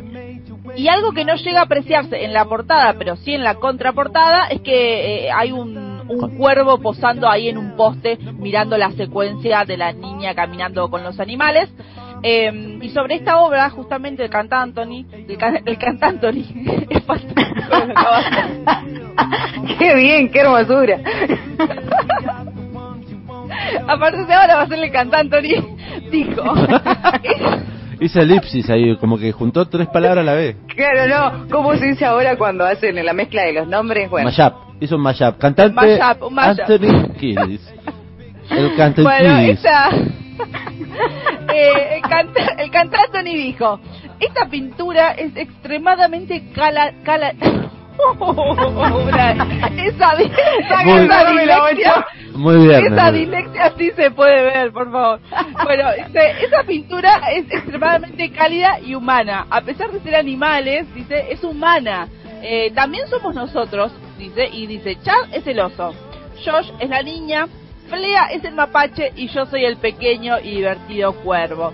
[0.77, 4.47] Y algo que no llega a apreciarse en la portada, pero sí en la contraportada,
[4.47, 5.75] es que eh, hay un,
[6.07, 11.03] un cuervo posando ahí en un poste mirando la secuencia de la niña caminando con
[11.03, 11.69] los animales.
[12.23, 16.45] Eh, y sobre esta obra, justamente el cantante Anthony, el, can- el cantante Anthony,
[16.89, 17.03] es
[19.79, 20.99] qué bien, qué hermosura.
[23.87, 25.63] A partir de ahora va a ser el cantante Anthony,
[26.11, 26.43] dijo.
[27.99, 30.55] Hice elipsis ahí, como que juntó tres palabras a la vez.
[30.67, 31.47] claro, no.
[31.49, 34.09] ¿Cómo se dice ahora cuando hacen la mezcla de los nombres?
[34.09, 35.37] Bueno, Mashup, hizo un mashup.
[35.37, 36.59] Cantante Mashup, un mashup.
[36.69, 37.73] Anthony Kiddis.
[38.51, 39.89] El cantante Bueno, esta...
[41.53, 43.79] eh, el, canta- el cantante dijo,
[44.19, 46.93] esta pintura es extremadamente cala...
[47.03, 47.33] cala...
[49.77, 52.93] Esa, esa, Muy- esa dislexia, Muy bien.
[52.93, 55.19] esa dislexia sí se puede ver, por favor.
[55.63, 59.47] Bueno, dice, esa pintura es extremadamente cálida y humana.
[59.49, 62.07] A pesar de ser animales, dice, es humana.
[62.41, 65.93] Eh, también somos nosotros, dice, y dice, Chad es el oso,
[66.45, 67.47] Josh es la niña,
[67.89, 71.73] Flea es el mapache y yo soy el pequeño y divertido cuervo.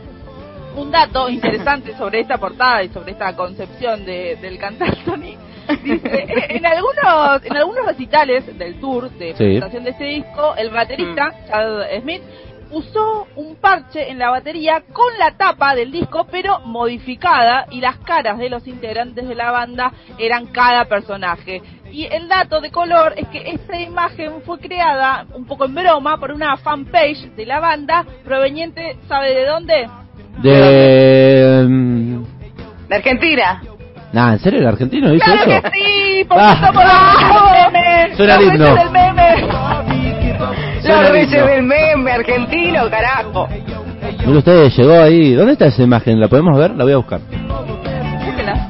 [0.75, 5.37] Un dato interesante sobre esta portada y sobre esta concepción de, del cantante Tony,
[5.83, 9.43] dice, en algunos en algunos recitales del tour de Sí.
[9.43, 12.21] presentación de este disco, el baterista Chad Smith
[12.71, 17.97] usó un parche en la batería con la tapa del disco pero modificada y las
[17.99, 21.61] caras de los integrantes de la banda eran cada personaje.
[21.91, 26.17] Y el dato de color es que esta imagen fue creada un poco en broma
[26.19, 29.87] por una fanpage de la banda proveniente, ¿sabe de dónde?
[30.41, 31.67] De.
[32.89, 33.61] de Argentina.
[34.11, 35.61] Nah, ¿en serio el argentino dice ¡Claro eso?
[35.63, 36.23] que sí!
[36.27, 36.57] ¡Porque Ah.
[36.67, 38.15] somos los reyes del meme!
[38.15, 39.47] Suena ¡Los del meme!
[40.81, 41.47] Suena Los himno.
[41.47, 43.47] del meme argentino, carajo.
[44.25, 45.33] Mire usted, llegó ahí.
[45.33, 46.19] ¿Dónde está esa imagen?
[46.19, 46.71] ¿La podemos ver?
[46.71, 47.21] La voy a buscar.
[47.21, 48.69] Búsquela.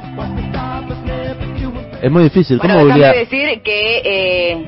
[2.02, 2.60] Es muy difícil.
[2.60, 3.16] ¿Cómo Bueno, googlear?
[3.16, 4.66] decir que eh,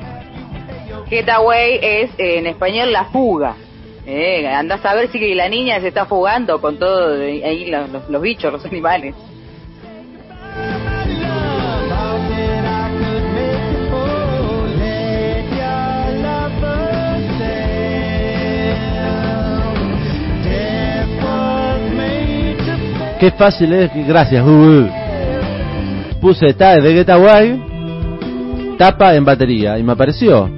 [1.08, 3.54] Getaway es eh, en español la fuga.
[4.08, 7.68] Eh, andás a ver si la niña se está fugando con todo ahí
[8.08, 9.16] los, bichos, los animales.
[23.18, 23.90] Qué fácil es.
[24.06, 24.44] Gracias.
[26.20, 30.55] Puse ta de Getaway, tapa en batería y me apareció.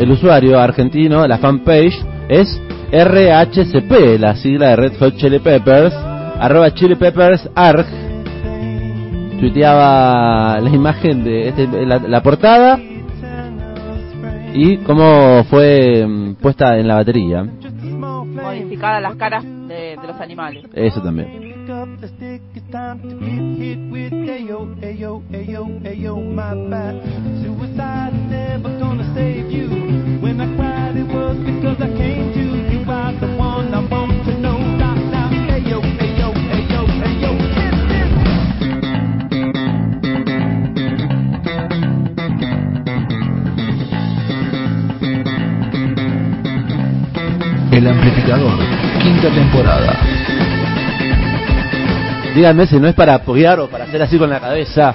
[0.00, 1.94] El usuario argentino, la fanpage,
[2.30, 2.58] es
[2.90, 7.84] RHCP, la sigla de Red Hot Chili Peppers, arroba Chili Peppers arg.
[9.38, 12.78] Tuiteaba la imagen de este, la, la portada
[14.54, 17.44] y cómo fue mm, puesta en la batería.
[17.44, 20.64] Modificadas las caras de, de los animales.
[20.72, 21.50] Eso también.
[47.72, 48.58] El amplificador,
[49.00, 49.96] quinta temporada.
[52.34, 54.94] Díganme si no es para apoyar o para hacer así con la cabeza.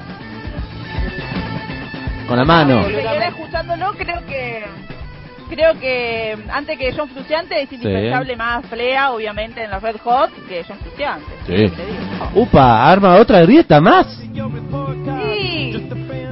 [2.27, 2.81] Con la mano.
[2.81, 4.84] Me quedé escuchándolo, creo que
[5.49, 10.29] creo que antes que John Fruciante es indispensable más Flea, obviamente, en los Red Hot
[10.47, 11.25] que John Fruciante.
[11.47, 11.71] Sí.
[12.35, 14.07] Upa, arma otra grieta más.
[14.07, 15.89] Sí,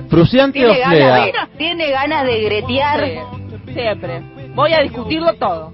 [0.09, 1.25] Fruciante o Tiene ganas, flea.
[1.25, 3.03] de, tiene ganas de gretear.
[3.65, 4.21] sí, siempre.
[4.53, 5.71] Voy a discutirlo todo.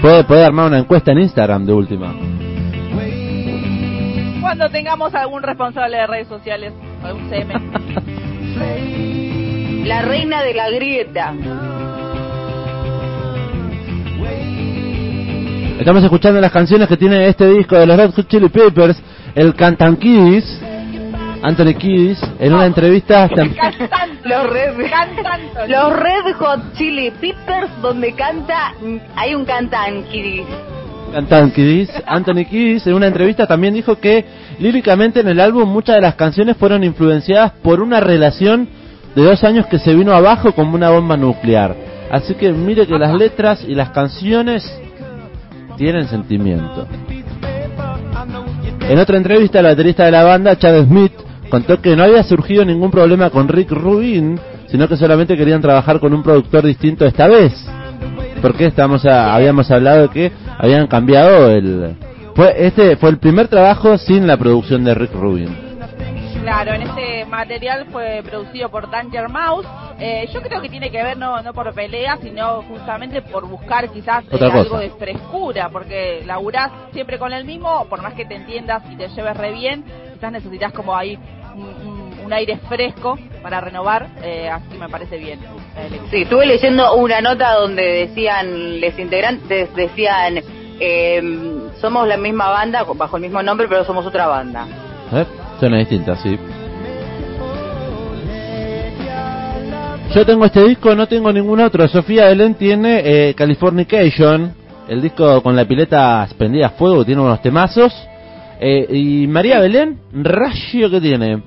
[0.00, 2.14] Puede, puede armar una encuesta en Instagram de última.
[4.40, 6.72] Cuando tengamos algún responsable de redes sociales,
[7.02, 7.54] algún CM.
[9.84, 11.34] La reina de la grieta.
[15.78, 19.00] Estamos escuchando las canciones que tiene este disco de los Red Hot Chili Peppers,
[19.34, 19.98] el Cantan
[21.42, 23.28] Anthony Kiddis, en una entrevista
[24.24, 24.74] Los Red,
[25.68, 28.74] los Red Hot Chili Peppers donde canta,
[29.14, 29.44] hay un.
[29.44, 30.02] Cantan
[31.52, 34.24] Kiddis, Anthony Kiddis, en una entrevista también dijo que
[34.58, 38.68] líricamente en el álbum muchas de las canciones fueron influenciadas por una relación
[39.14, 41.74] de dos años que se vino abajo como una bomba nuclear.
[42.10, 44.64] Así que mire que las letras y las canciones
[45.76, 46.86] tienen sentimiento.
[48.88, 51.12] En otra entrevista, el baterista de la banda, Chad Smith,
[51.50, 54.38] contó que no había surgido ningún problema con Rick Rubin,
[54.68, 57.52] sino que solamente querían trabajar con un productor distinto esta vez.
[58.40, 61.96] Porque estamos a- habíamos hablado de que habían cambiado el...
[62.36, 65.56] Fue, este fue el primer trabajo sin la producción de Rick Rubin.
[66.42, 69.66] Claro, en este material fue producido por Danger Mouse.
[69.98, 73.88] Eh, yo creo que tiene que ver no, no por pelea, sino justamente por buscar
[73.88, 78.34] quizás eh, algo de frescura, porque laburás siempre con el mismo, por más que te
[78.34, 79.82] entiendas y te lleves re bien,
[80.12, 81.18] quizás necesitas como ahí
[81.56, 85.38] un, aire fresco para renovar, eh, así me parece bien.
[85.76, 90.42] eh, Sí, estuve leyendo una nota donde decían, los integrantes decían,
[90.80, 91.22] eh,
[91.80, 94.66] somos la misma banda, bajo el mismo nombre, pero somos otra banda.
[95.12, 95.24] ¿Eh?
[95.58, 96.38] Suena distinta, sí.
[100.14, 101.86] Yo tengo este disco, no tengo ningún otro.
[101.88, 104.54] Sofía Belén tiene eh, Californication,
[104.88, 107.92] el disco con la pileta prendida a fuego, tiene unos temazos.
[108.58, 111.42] Eh, y María Belén, Rayo que tiene.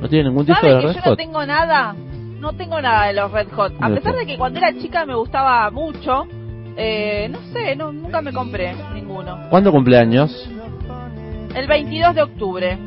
[0.00, 1.18] No tiene ningún disco ¿Sabe de que Red yo no Hot.
[1.18, 1.94] tengo nada?
[2.40, 3.72] No tengo nada de los Red Hot.
[3.80, 6.26] A pesar de que cuando era chica me gustaba mucho,
[6.76, 9.38] eh, no sé, no, nunca me compré ninguno.
[9.50, 10.48] ¿Cuándo cumpleaños?
[11.54, 12.78] El 22 de octubre.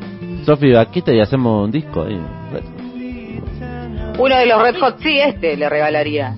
[0.46, 2.02] Sofi, aquí te y hacemos un disco.
[2.04, 2.20] ahí.
[4.18, 6.34] Uno de los Red Hot, sí, este le regalaría.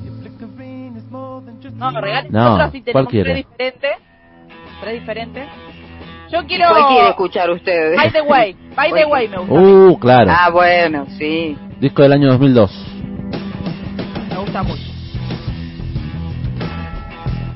[1.74, 2.30] No, me regalé.
[2.30, 3.24] No, Nosotros sí ¿cuál tenemos quiere?
[3.24, 3.90] tres diferentes.
[4.80, 5.48] Tres diferentes.
[6.30, 6.68] Yo quiero...
[6.70, 7.96] ¿Cuál quiere escuchar ustedes?
[7.96, 8.56] By the way.
[8.76, 9.54] By the ¿Cuál way me gusta.
[9.54, 10.30] Uh, claro.
[10.32, 11.56] Ah, bueno, sí.
[11.80, 12.70] Disco del año 2002.
[14.30, 14.91] Me gusta mucho.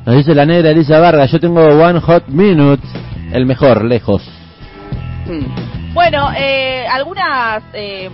[0.07, 2.81] Nos dice la negra Elisa Vargas, yo tengo One Hot Minute,
[3.33, 4.23] el mejor, lejos.
[5.27, 5.93] Hmm.
[5.95, 8.09] Bueno, eh, algunas eh,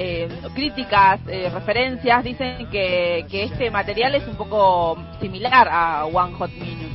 [0.00, 6.34] eh, críticas, eh, referencias dicen que, que este material es un poco similar a One
[6.34, 6.90] Hot Minute.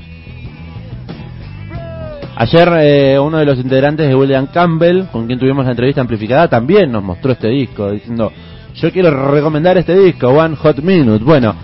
[2.35, 6.49] Ayer eh, uno de los integrantes de William Campbell, con quien tuvimos la entrevista amplificada,
[6.49, 8.29] también nos mostró este disco, diciendo,
[8.73, 11.23] yo quiero recomendar este disco, One Hot Minute.
[11.23, 11.55] Bueno,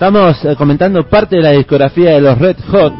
[0.00, 2.94] estamos eh, comentando parte de la discografía de los Red Hot.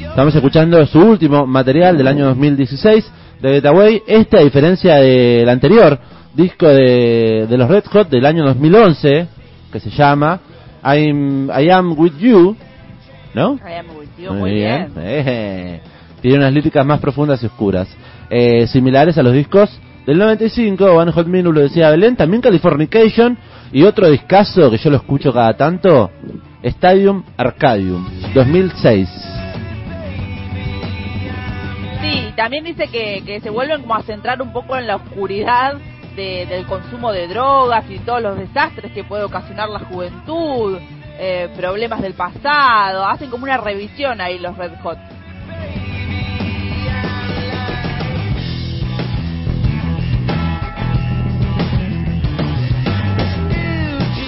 [0.00, 4.02] Estamos escuchando su último material del año 2016, de Getaway.
[4.04, 5.96] Este, a diferencia del anterior
[6.34, 9.28] disco de, de los Red Hot del año 2011,
[9.70, 10.40] que se llama
[10.82, 12.56] I'm, I Am With You,
[13.32, 13.54] ¿no?
[13.54, 14.90] I am with you, muy bien.
[14.96, 15.80] Eh,
[16.20, 17.86] Tiene unas líricas más profundas y oscuras.
[18.28, 19.70] Eh, similares a los discos
[20.04, 23.38] del 95, One Hot Minute lo decía Belén, también Californication
[23.72, 26.10] y otro discazo que yo lo escucho cada tanto,
[26.62, 29.08] Stadium Arcadium, 2006.
[32.00, 35.74] Sí, también dice que, que se vuelven como a centrar un poco en la oscuridad
[36.16, 40.78] de- del consumo de drogas y todos los desastres que puede ocasionar la juventud,
[41.18, 44.98] eh, problemas del pasado, hacen como una revisión ahí los Red Hot.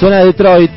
[0.02, 0.72] Suena Detroit.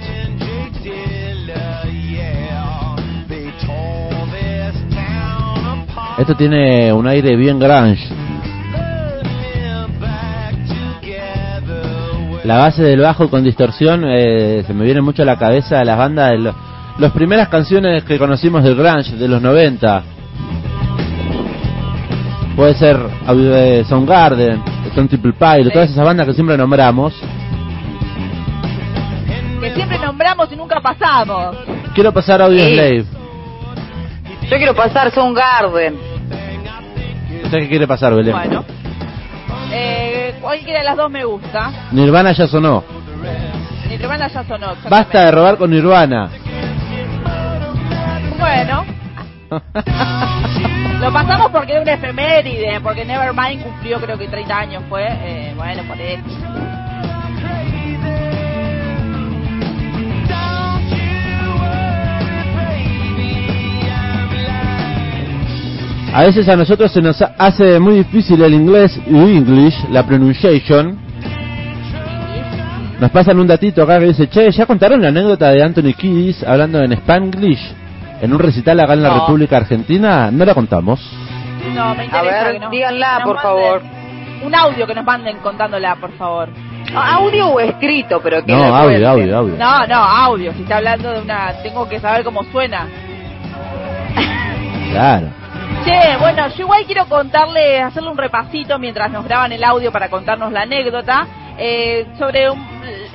[6.20, 8.08] Esto tiene un aire bien grunge.
[12.44, 15.86] La base del bajo con distorsión eh, se me viene mucho a la cabeza de
[15.86, 16.56] las bandas de los,
[17.00, 20.04] las primeras canciones que conocimos del grunge de los 90.
[22.56, 27.16] Puede ser eh, Soundgarden, Stone Temple Pilots, todas esas bandas que siempre nombramos.
[29.96, 31.56] Siempre nombramos y nunca pasamos.
[31.94, 32.74] Quiero pasar Audio Sí.
[32.74, 33.06] Slave.
[34.50, 35.98] Yo quiero pasar un Garden.
[37.46, 38.34] ¿Usted qué quiere pasar, Belén?
[38.36, 38.66] Bueno.
[39.72, 41.72] Eh, cualquiera de las dos me gusta.
[41.92, 42.84] Nirvana ya sonó.
[43.90, 44.74] Nirvana ya sonó.
[44.74, 44.90] exactamente.
[44.90, 46.30] Basta de robar con Nirvana.
[48.38, 48.86] Bueno.
[51.00, 55.06] Lo pasamos porque era una efeméride, porque Nevermind cumplió creo que 30 años fue.
[55.08, 56.24] Eh, bueno, por eso.
[66.18, 70.98] A veces a nosotros se nos hace muy difícil el inglés y English, la pronunciation.
[73.02, 76.42] Nos pasan un datito acá que dice, che, ¿ya contaron la anécdota de Anthony Kiddis
[76.46, 77.60] hablando en Spanglish
[78.22, 79.20] en un recital acá en la No.
[79.20, 80.32] República Argentina?
[80.32, 81.02] No la contamos.
[81.76, 83.82] No, me A interesa ver, que nos- díganla, que por manden favor.
[84.46, 86.48] Un audio que nos manden contándola, por favor.
[86.96, 89.56] Audio o escrito, pero que No, lo audio, audio, audio.
[89.60, 90.54] No, no, audio.
[90.54, 91.52] Si está hablando de una...
[91.62, 92.88] Tengo que saber cómo suena.
[94.92, 95.28] Claro.
[95.86, 100.10] Che, bueno, yo igual quiero contarle, hacerle un repasito mientras nos graban el audio para
[100.10, 101.28] contarnos la anécdota
[101.58, 102.66] eh, sobre un-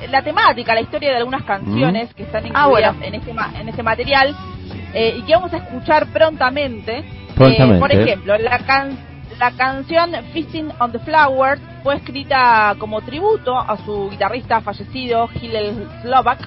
[0.09, 3.05] la temática, la historia de algunas canciones que están Ah, incluidas bueno.
[3.07, 4.35] en, este en este material
[4.93, 7.03] eh, y que vamos a escuchar prontamente.
[7.39, 8.97] Eh, por ejemplo, la, can-
[9.37, 15.87] la canción Feasting on the Flowers fue escrita como tributo a su guitarrista fallecido, Hillel
[16.03, 16.39] Slovak,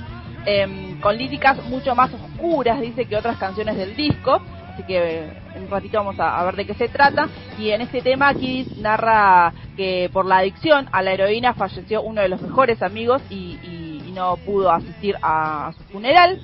[0.46, 4.40] em, con líricas mucho más oscuras, dice, que otras canciones del disco.
[4.72, 7.28] Así que un ratito vamos a, ver de qué se trata.
[7.58, 12.20] Y en este tema, Kiddis narra que por la adicción a la heroína falleció uno
[12.22, 13.84] de los mejores amigos y- y
[14.14, 16.40] no pudo asistir a, su funeral.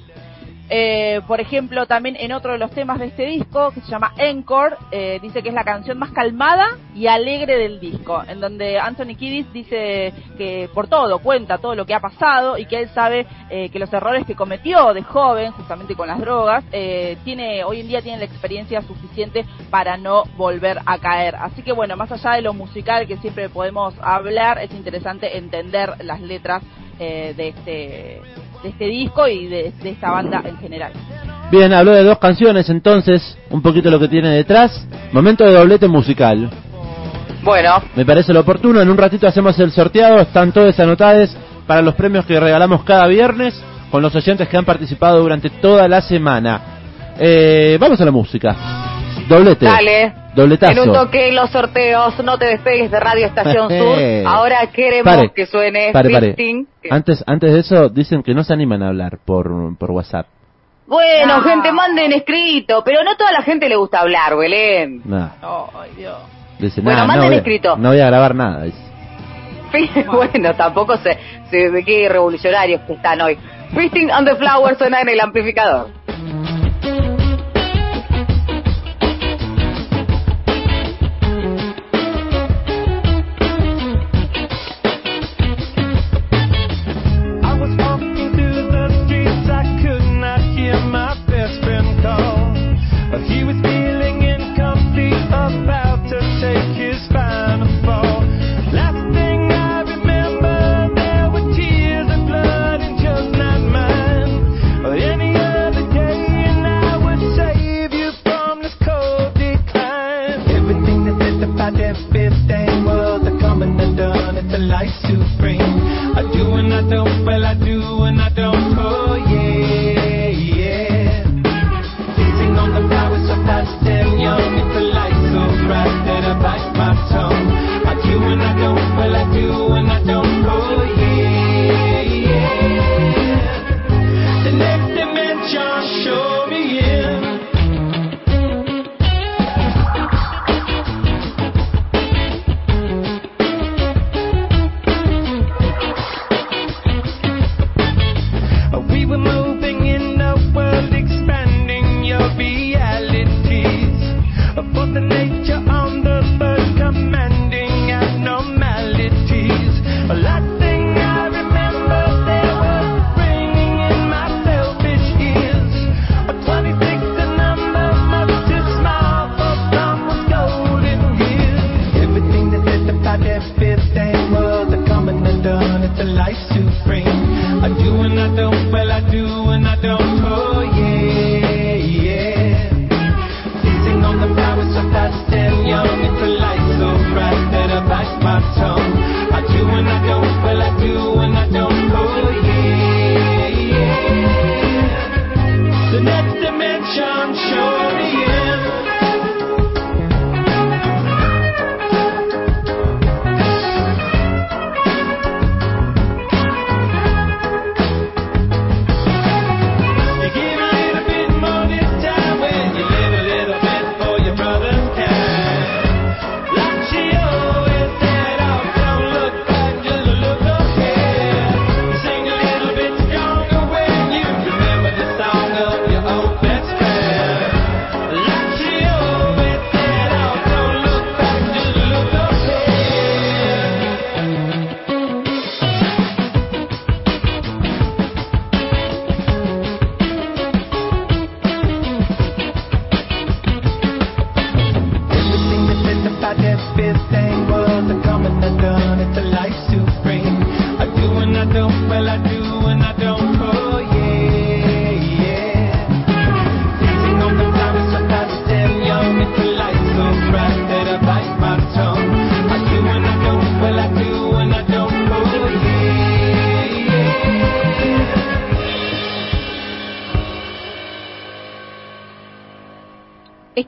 [0.72, 4.12] Eh, por ejemplo, también en otro de los temas de este disco, que se llama
[4.16, 8.78] Encore, eh, dice que es la canción más calmada y alegre del disco, en donde
[8.78, 12.88] Anthony Kiddis dice que por todo, cuenta todo lo que ha pasado y que él
[12.90, 17.64] sabe eh, que los errores que cometió de joven, justamente con las drogas, eh, tiene
[17.64, 21.34] hoy en día tiene la experiencia suficiente para no volver a caer.
[21.34, 25.94] Así que bueno, más allá de lo musical que siempre podemos hablar, es interesante entender
[26.04, 26.62] las letras
[27.00, 28.20] eh, de este
[28.62, 30.92] de este disco y de, de esta banda en general.
[31.50, 34.86] Bien, habló de dos canciones entonces, un poquito lo que tiene detrás.
[35.12, 36.50] Momento de doblete musical.
[37.42, 38.80] Bueno, Me parece lo oportuno.
[38.80, 40.20] En un ratito hacemos el sorteado.
[40.20, 41.34] Están todos anotados
[41.66, 45.88] para los premios que regalamos cada viernes con los oyentes que han participado durante toda
[45.88, 46.60] la semana.
[47.18, 48.56] Eh, vamos a la música.
[49.30, 49.64] Doblete.
[49.64, 50.12] dale.
[50.34, 50.72] Dobletazo.
[50.72, 53.98] En un toque en los sorteos, no te despegues de Radio Estación Sur.
[54.26, 55.32] Ahora queremos Pare.
[55.34, 56.36] que suene Pare, pare.
[56.90, 60.26] Antes, antes de eso, dicen que no se animan a hablar por, por WhatsApp.
[60.86, 61.42] Bueno, No.
[61.42, 65.02] gente, manden escrito, pero no toda la gente le gusta hablar, Belén.
[65.04, 65.28] Nah.
[65.80, 66.16] Ay, Dios.
[66.58, 67.76] Dice, Bueno, nah, no, manden voy a- escrito.
[67.76, 68.64] no voy a grabar nada.
[68.64, 68.78] dice.
[70.12, 71.16] bueno, tampoco sé,
[71.50, 73.38] sé de qué revolucionarios que están hoy.
[73.74, 75.88] Feasting on the Flower suena en el amplificador.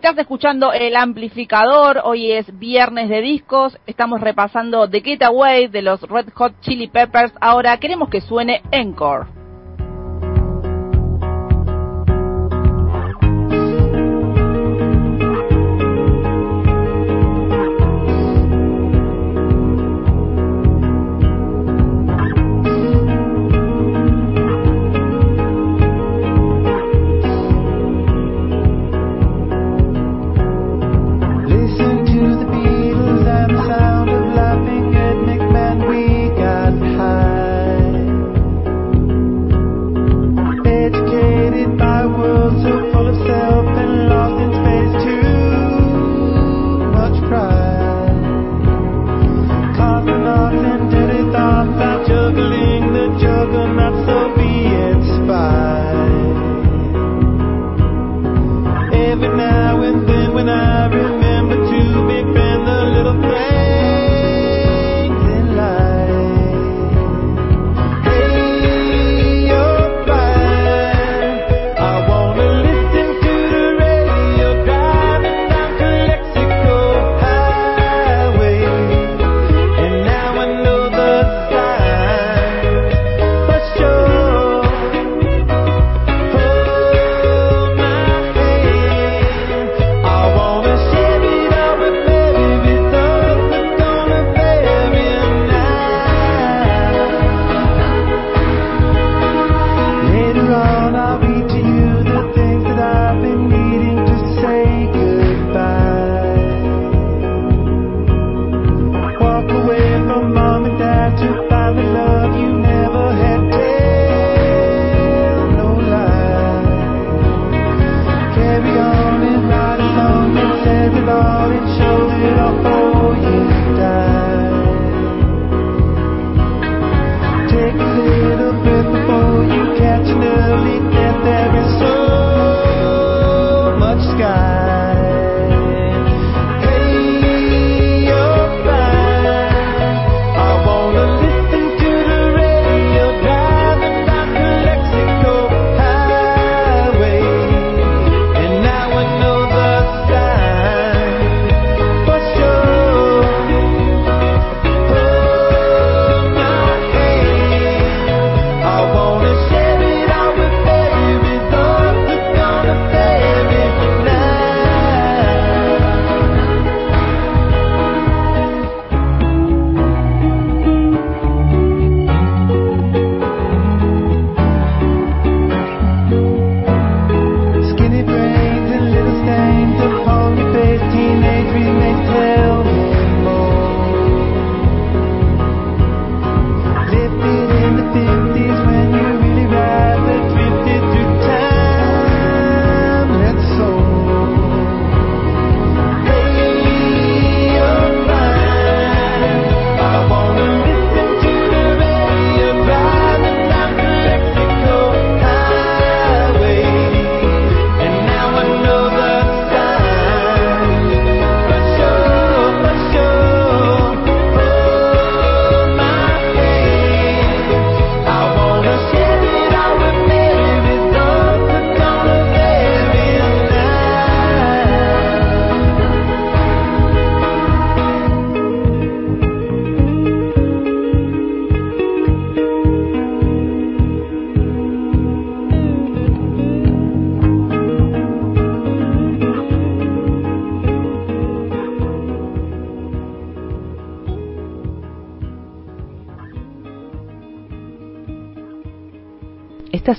[0.03, 6.03] Estás escuchando el amplificador, hoy es viernes de discos, estamos repasando The Getaway de los
[6.03, 9.41] Red Hot Chili Peppers, ahora queremos que suene Encore.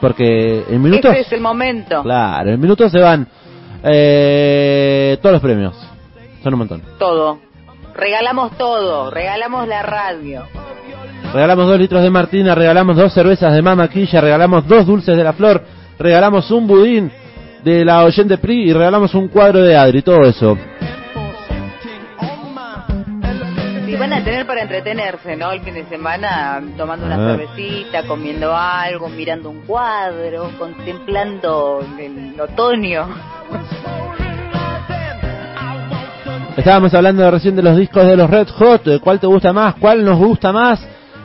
[0.00, 1.10] Porque en minutos...
[1.10, 2.02] Este es el momento.
[2.02, 3.26] Claro, en minutos se van
[3.82, 5.76] eh, todos los premios.
[6.42, 6.82] Son un montón.
[6.98, 7.38] Todo.
[7.94, 9.10] Regalamos todo.
[9.10, 10.44] Regalamos la radio.
[11.32, 15.32] Regalamos dos litros de Martina, regalamos dos cervezas de Mamaquilla, regalamos dos dulces de la
[15.34, 15.62] flor,
[15.98, 17.10] regalamos un budín
[17.62, 20.56] de la oyente PRI y regalamos un cuadro de Adri, todo eso.
[23.86, 25.52] Y van a tener para entretenerse, ¿no?
[25.52, 27.36] El fin de semana tomando una Ah.
[27.36, 33.06] cervecita, comiendo algo, mirando un cuadro, contemplando el, el otoño.
[36.56, 39.74] Estábamos hablando recién de los discos de los Red Hot, ¿de ¿cuál te gusta más?
[39.76, 40.80] ¿Cuál nos gusta más?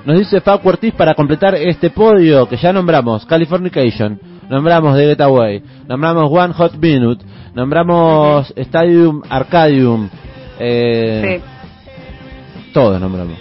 [0.06, 5.64] Nos dice Facu Ortiz para completar este podio que ya nombramos, Californication, nombramos The Getaway,
[5.88, 7.24] nombramos One Hot Minute,
[7.54, 10.10] nombramos Stadium Arcadium,
[10.60, 11.42] eh,
[12.74, 13.38] todos nombramos.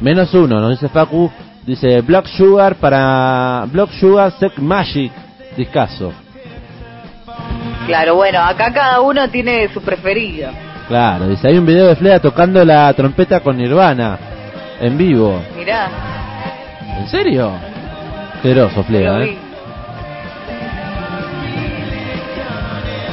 [0.00, 1.28] Menos uno, nos dice Facu,
[1.66, 5.10] dice Block Sugar para Block Sugar Sec Magic,
[5.56, 6.12] discaso.
[7.88, 10.50] Claro, bueno, acá cada uno tiene su preferido.
[10.86, 14.35] Claro, dice, hay un video de Flea tocando la trompeta con Nirvana,
[14.80, 15.40] en vivo.
[15.56, 15.88] Mirá,
[16.98, 17.52] ¿En serio?
[18.42, 19.22] Qué groso, Flea.
[19.22, 19.36] ¿eh?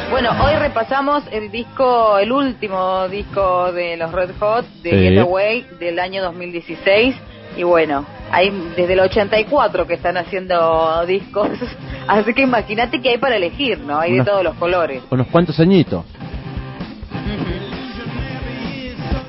[0.10, 4.98] Bueno, hoy repasamos el disco, el último disco de los Red Hot, de Sí.
[5.10, 7.16] Getaway, del año 2016.
[7.58, 11.50] Y bueno, hay desde el 84 que están haciendo discos.
[12.08, 14.00] Así que imagínate que hay para elegir, ¿no?
[14.00, 15.02] Hay de todos los colores.
[15.10, 16.04] Unos cuantos añitos.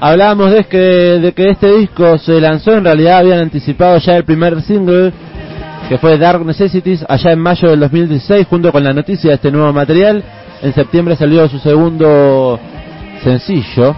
[0.07, 4.25] Hablábamos de que, de que este disco se lanzó, en realidad habían anticipado ya el
[4.25, 5.11] primer single,
[5.89, 9.51] que fue Dark Necessities, allá en mayo del 2016, junto con la noticia de este
[9.51, 10.23] nuevo material.
[10.61, 12.61] En septiembre salió su segundo
[13.23, 13.97] sencillo.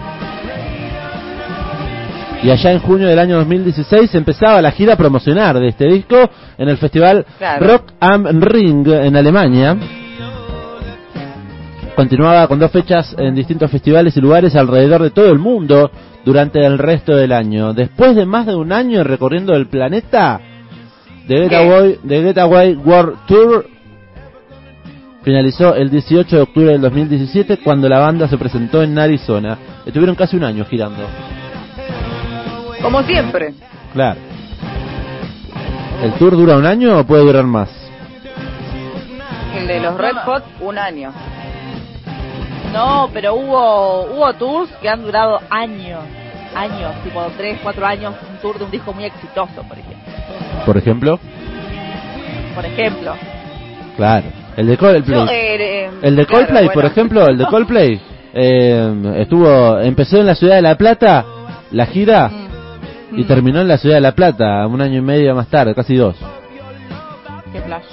[2.41, 6.69] Y allá en junio del año 2016 empezaba la gira promocionar de este disco en
[6.69, 7.67] el festival Claro.
[7.67, 9.75] Rock am Ring en Alemania.
[11.97, 15.89] Continuaba con dos fechas en distintos festivales y lugares alrededor de todo el mundo
[16.23, 17.73] durante el resto del año.
[17.73, 20.39] Después de más de un año recorriendo el planeta,
[21.27, 23.65] The Getaway, The Getaway World Tour
[25.23, 29.57] finalizó el 18 de octubre del 2017 cuando la banda se presentó en Arizona.
[29.83, 31.03] Estuvieron casi un año girando.
[32.79, 33.55] Como siempre.
[33.93, 34.19] Claro.
[36.03, 37.71] ¿El tour dura un año o puede durar más?
[39.57, 41.11] El de los Red Hot, un año.
[42.73, 46.01] No, pero hubo hubo tours que han durado años,
[46.55, 50.13] años, tipo 3, 4 años, un tour de un disco muy exitoso, por ejemplo.
[50.65, 51.19] Por ejemplo.
[52.55, 53.15] Por ejemplo,
[53.95, 54.27] Claro.
[54.55, 55.19] El de Coldplay.
[55.19, 55.55] Yo, eh,
[55.85, 58.01] eh, El de claro, Coldplay, por ejemplo, el de Coldplay,
[58.33, 61.25] eh, estuvo, empezó en la ciudad de La Plata,
[61.71, 62.31] la gira,
[63.11, 65.95] y terminó en la ciudad de La Plata, un año y medio más tarde, casi
[65.95, 66.15] dos.
[67.53, 67.83] qué flash.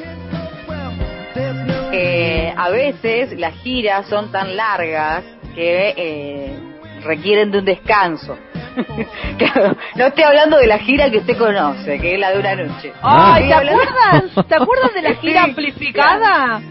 [1.92, 5.24] Eh, a veces las giras son tan largas
[5.54, 6.58] que eh,
[7.04, 8.36] requieren de un descanso.
[9.38, 12.56] Claro, no estoy hablando de la gira que usted conoce, que es la de una
[12.56, 12.92] noche.
[13.02, 13.34] Ah.
[13.34, 14.46] Ay, ¿te acuerdas?
[14.48, 16.62] ¿Te acuerdas de la gira Sí, amplificada?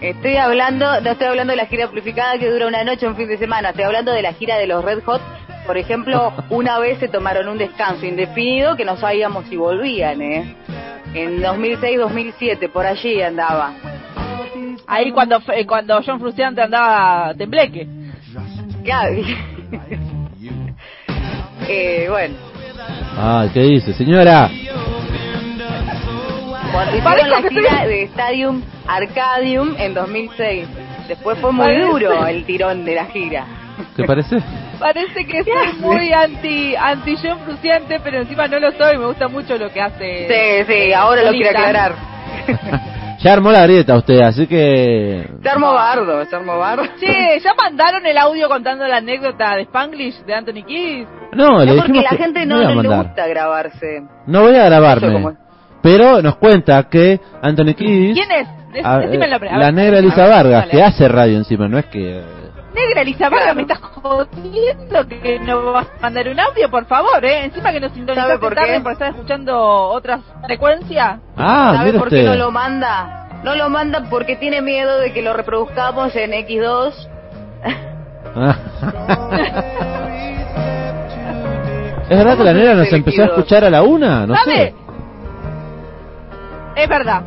[0.00, 3.16] Estoy hablando, no estoy hablando de la gira amplificada que dura una noche o un
[3.16, 5.20] fin de semana, estoy hablando de la gira de los Red Hot.
[5.66, 10.56] Por ejemplo, una vez se tomaron un descanso indefinido que no sabíamos si volvían, ¿eh?
[11.12, 13.74] En 2006-2007, por allí andaba.
[14.86, 17.86] Ahí cuando fue- cuando John Fruciante andaba tembleque.
[18.84, 19.14] Claro.
[21.68, 22.34] eh, bueno,
[23.16, 24.48] Ay, ¿qué dice, señora?
[24.50, 24.80] hicieron
[27.04, 30.68] Parezco la gira de Stadium Arcadium en 2006.
[31.08, 33.44] Después fue muy Parece- duro el tirón de la gira.
[33.96, 34.36] ¿Te parece?
[34.78, 38.96] Parece que soy muy anti anti John Fruciante, pero encima no lo soy.
[38.98, 40.28] Me gusta mucho lo que hace.
[40.28, 41.94] Sí, sí, ahora lo quiero aclarar.
[43.22, 45.28] ya armó la grieta usted, así que...
[45.42, 46.82] Se armó bardo, se armó bardo.
[47.00, 51.06] Che, ¿ya mandaron el audio contando la anécdota de Spanglish de Anthony Kidd?
[51.32, 54.02] No, le No, porque la gente no le gusta grabarse.
[54.26, 55.34] No voy a grabarme.
[55.82, 58.14] Pero nos cuenta que Anthony Kiddis...
[58.18, 58.48] ¿Quién es?
[58.72, 59.50] Dec- a- decime el nombre.
[59.50, 62.22] a la negra Elisa Vargas, que hace radio encima, no es que...
[62.74, 67.24] Negra Elisa Vargas, me estás jodiendo que no vas a mandar un audio, por favor,
[67.24, 67.44] ¿eh?
[67.44, 68.80] Encima que nos ¿Sabe sintonizaste por tarde qué?
[68.80, 71.18] por estar escuchando otras frecuencias.
[71.36, 73.26] Ah, ¿Sabe por qué no lo manda?
[73.42, 76.92] No lo manda porque tiene miedo de que lo reproduzcamos en X2.
[82.08, 84.26] ¿Es verdad que la negra nos empezó a escuchar a la una?
[84.26, 84.52] No ¿Sabe?
[84.52, 84.74] sé.
[86.76, 87.22] Es verdad.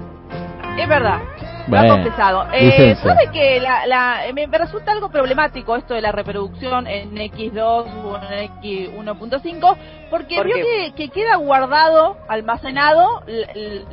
[0.77, 1.19] Es verdad.
[1.68, 2.45] Lo Bueno, ha confesado.
[2.53, 2.95] Eh.
[3.01, 7.57] ¿Sabe que la, la, me, me resulta algo problemático esto de la reproducción en X2
[8.03, 9.78] o en X1.5?
[10.09, 13.86] Porque ¿Por vio que, que queda guardado, almacenado, l- l-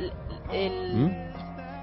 [0.51, 1.31] el- ¿Mm?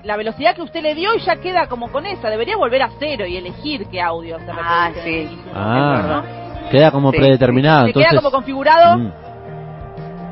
[0.04, 2.28] la velocidad que usted le dio y ya queda como con esa.
[2.30, 5.10] Debería volver a cero y elegir qué audio se reproduce Ah, sí.
[5.30, 5.52] X1.
[5.54, 6.22] Ah,
[6.70, 7.16] queda como Sí.
[7.18, 8.10] predeterminado, Se entonces...
[8.10, 8.98] queda como configurado.
[8.98, 9.12] Mm.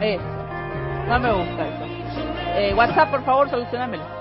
[0.01, 0.19] Eh,
[1.09, 1.85] no me gusta eso.
[2.59, 4.16] Eh, WhatsApp, por favor, solucionámelo.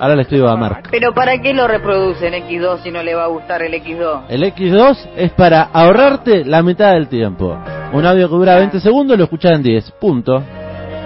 [0.00, 0.88] Ahora le escribo a Mark.
[0.90, 4.24] Pero ¿para qué lo reproduce en X2 si no le va a gustar el X2?
[4.28, 7.58] El X2 es para ahorrarte la mitad del tiempo.
[7.92, 9.92] Un audio que dura 20 segundos lo escuchas en 10.
[9.92, 10.42] Punto.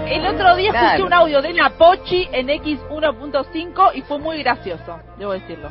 [0.07, 5.31] El otro día escuché un audio de Napochi en X1.5 y fue muy gracioso, debo
[5.31, 5.69] decirlo.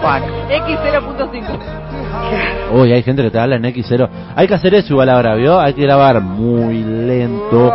[0.00, 0.22] Juan.
[0.48, 1.78] X0.5.
[2.72, 4.08] Uy, hay gente que te habla en X0.
[4.36, 5.58] Hay que hacer eso igual ahora, ¿vio?
[5.60, 7.72] Hay que grabar muy lento.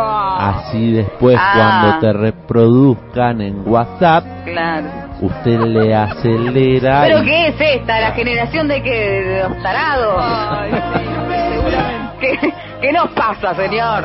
[0.48, 1.52] Así después, Ah.
[1.54, 4.86] cuando te reproduzcan en WhatsApp, Claro.
[5.20, 7.02] usted le acelera.
[7.06, 8.00] ¿Pero y- qué es esta?
[8.00, 10.14] ¿La generación de que de los tarados?
[10.22, 10.70] Ay.
[12.20, 12.38] ¿Qué,
[12.80, 14.04] ¿Qué nos pasa, señor?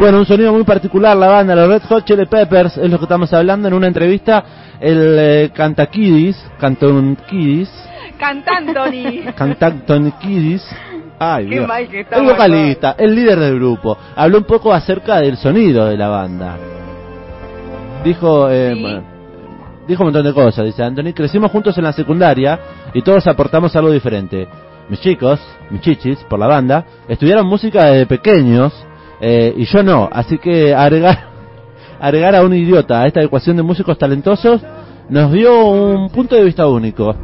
[0.00, 3.04] Bueno, un sonido muy particular, la banda, los Red Hot Chili Peppers, es lo que
[3.04, 4.44] estamos hablando en una entrevista.
[4.80, 7.68] El eh, Cantaquidis, Canton Kidis,
[8.16, 9.22] Cantantoni.
[9.36, 10.64] Cantanton Kidis,
[11.18, 11.68] ay, Qué Dios.
[11.68, 15.96] mal que el vocalista, el líder del grupo, habló un poco acerca del sonido de
[15.96, 16.56] la banda.
[18.04, 19.00] Dijo, eh, Sí.
[19.88, 22.58] dijo un montón de cosas, dice Anthony, crecimos juntos en la secundaria
[22.94, 24.46] y todos aportamos algo diferente.
[24.88, 25.40] Mis chicos,
[25.70, 28.72] mis chichis, por la banda, estudiaron música desde pequeños
[29.20, 31.18] eh, y yo no, así que agregar,
[32.00, 34.62] agregar a un idiota a esta ecuación de músicos talentosos
[35.10, 37.14] nos dio un punto de vista único.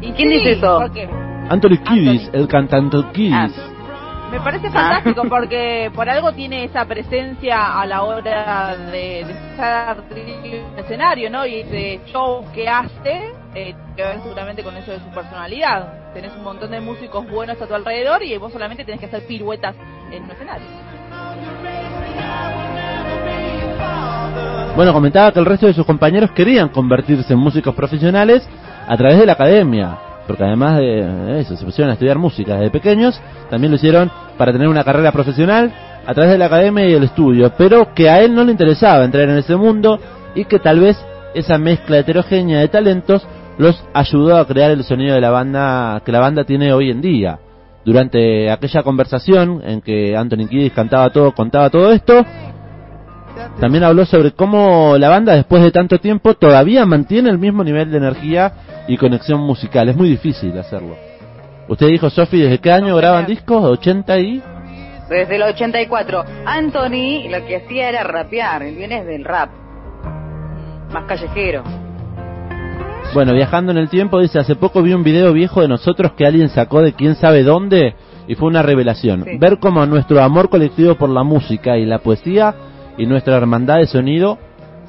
[0.00, 0.78] ¿Y ¿Quién dice eso?
[0.78, 1.08] ¿Por qué?
[1.48, 2.40] Anthony Kiddis, Anthony.
[2.40, 3.32] el cantante Kiddis.
[3.34, 3.76] Ah.
[4.30, 10.02] Me parece fantástico porque por algo tiene esa presencia a la hora de, de estar
[10.10, 11.46] en el escenario, ¿no?
[11.46, 16.12] Y ese show que hace, eh, que ver seguramente con eso de su personalidad.
[16.12, 19.24] Tenés un montón de músicos buenos a tu alrededor y vos solamente tenés que hacer
[19.26, 19.76] piruetas
[20.10, 20.66] en un escenario.
[24.74, 28.46] Bueno, comentaba que el resto de sus compañeros querían convertirse en músicos profesionales
[28.88, 29.96] a través de la academia,
[30.26, 33.20] porque además de eso, se pusieron a estudiar música desde pequeños,
[33.50, 35.72] también lo hicieron para tener una carrera profesional
[36.06, 39.04] a través de la academia y el estudio, pero que a él no le interesaba
[39.04, 39.98] entrar en ese mundo
[40.34, 40.96] y que tal vez
[41.34, 43.26] esa mezcla heterogénea de talentos
[43.58, 47.00] los ayudó a crear el sonido de la banda que la banda tiene hoy en
[47.00, 47.38] día.
[47.84, 52.24] Durante aquella conversación en que Anthony Kiddis cantaba todo, contaba todo esto,
[53.60, 57.90] también habló sobre cómo la banda después de tanto tiempo todavía mantiene el mismo nivel
[57.90, 58.52] de energía
[58.86, 59.88] y conexión musical.
[59.88, 60.96] Es muy difícil hacerlo.
[61.68, 63.80] Usted dijo, Sofi, ¿desde qué año graban discos?
[63.80, 64.42] ¿80 y...?
[65.08, 66.24] Desde el 84.
[66.44, 68.62] Anthony lo que hacía era rapear.
[68.62, 69.50] Él viene del rap.
[70.92, 71.62] Más callejero.
[73.14, 76.26] Bueno, viajando en el tiempo, dice, hace poco vi un video viejo de nosotros que
[76.26, 77.94] alguien sacó de quién sabe dónde
[78.28, 79.24] y fue una revelación.
[79.24, 79.38] Sí.
[79.38, 82.54] Ver cómo nuestro amor colectivo por la música y la poesía
[82.98, 84.38] y nuestra hermandad de sonido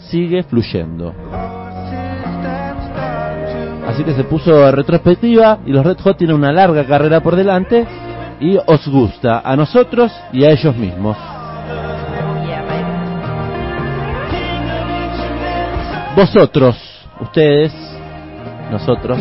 [0.10, 1.14] sigue fluyendo.
[3.88, 7.86] Así que se puso retrospectiva y los Red Hot tienen una larga carrera por delante
[8.40, 11.18] y os gusta a nosotros y a ellos mismos.
[16.16, 16.76] Vosotros,
[17.22, 17.74] ustedes,
[18.72, 19.20] nosotros,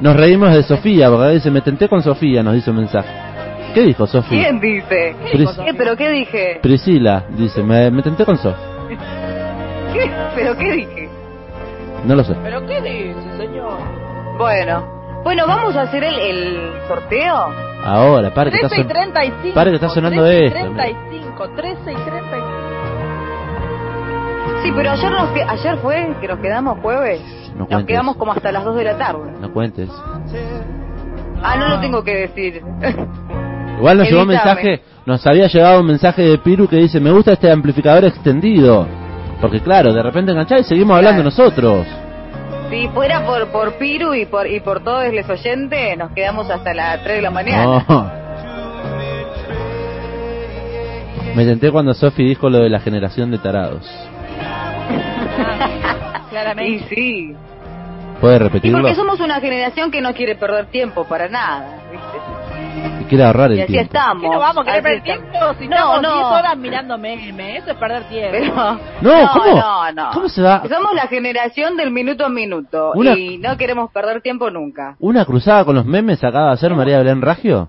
[0.00, 3.33] nos reímos de Sofía, porque dice, me tenté con Sofía, nos dice un mensaje.
[3.74, 4.40] ¿Qué dijo Sofía?
[4.42, 5.16] ¿Quién dice?
[5.64, 6.58] ¿Qué, ¿Pero qué dije?
[6.62, 8.56] Priscila dice, me, me tenté con Sofía.
[9.92, 10.10] ¿Qué?
[10.36, 11.08] ¿Pero qué dije?
[12.06, 12.34] No lo sé.
[12.42, 13.78] ¿Pero qué dice, señor?
[14.38, 14.94] Bueno.
[15.24, 17.34] Bueno, vamos a hacer el, el sorteo.
[17.84, 19.54] Ahora, pare que está, 13 y son- 35.
[19.54, 20.58] pare que está sonando 13 y esto.
[20.74, 22.46] 35, 13 y 35.
[24.62, 27.20] Sí, pero ayer, nos, que- ayer fue que nos quedamos jueves.
[27.52, 27.86] No nos cuentes.
[27.86, 29.32] quedamos como hasta las 2 de la tarde.
[29.40, 29.88] No cuentes.
[31.42, 32.62] Ah, no lo tengo que decir.
[33.78, 37.10] Igual nos llegó un mensaje, nos había llegado un mensaje de Piru que dice, me
[37.10, 38.86] gusta este amplificador extendido.
[39.40, 41.86] Porque claro, de repente enganchá y seguimos hablando nosotros.
[42.70, 46.72] Si fuera por por Piru y por y por todos los oyentes, nos quedamos hasta
[46.72, 47.84] las 3 de la mañana.
[47.88, 48.10] No.
[51.34, 53.84] Me tenté cuando Sofi dijo lo de la generación de tarados.
[56.30, 56.72] Claramente.
[56.72, 57.34] Y sí.
[58.20, 58.78] ¿Puede Y repetirlo?
[58.80, 62.18] porque somos una generación que no quiere perder tiempo para nada, ¿viste?
[63.04, 63.92] Y quiere ahorrar Y el así tiempo.
[63.92, 64.22] estamos.
[64.22, 65.28] ¿Qué no vamos a querer perder tiempo?
[65.58, 66.14] Si No, estamos no.
[66.14, 68.32] 10 horas mirando memes, eso es perder tiempo.
[68.32, 69.56] Pero, No, ¿cómo?
[69.60, 70.10] No, no.
[70.12, 70.62] ¿Cómo se va?
[70.68, 74.96] Somos la generación del minuto a minuto Una- y no queremos perder tiempo nunca.
[74.98, 77.68] ¿Una cruzada con los memes acaba de hacer María Belén Ragio?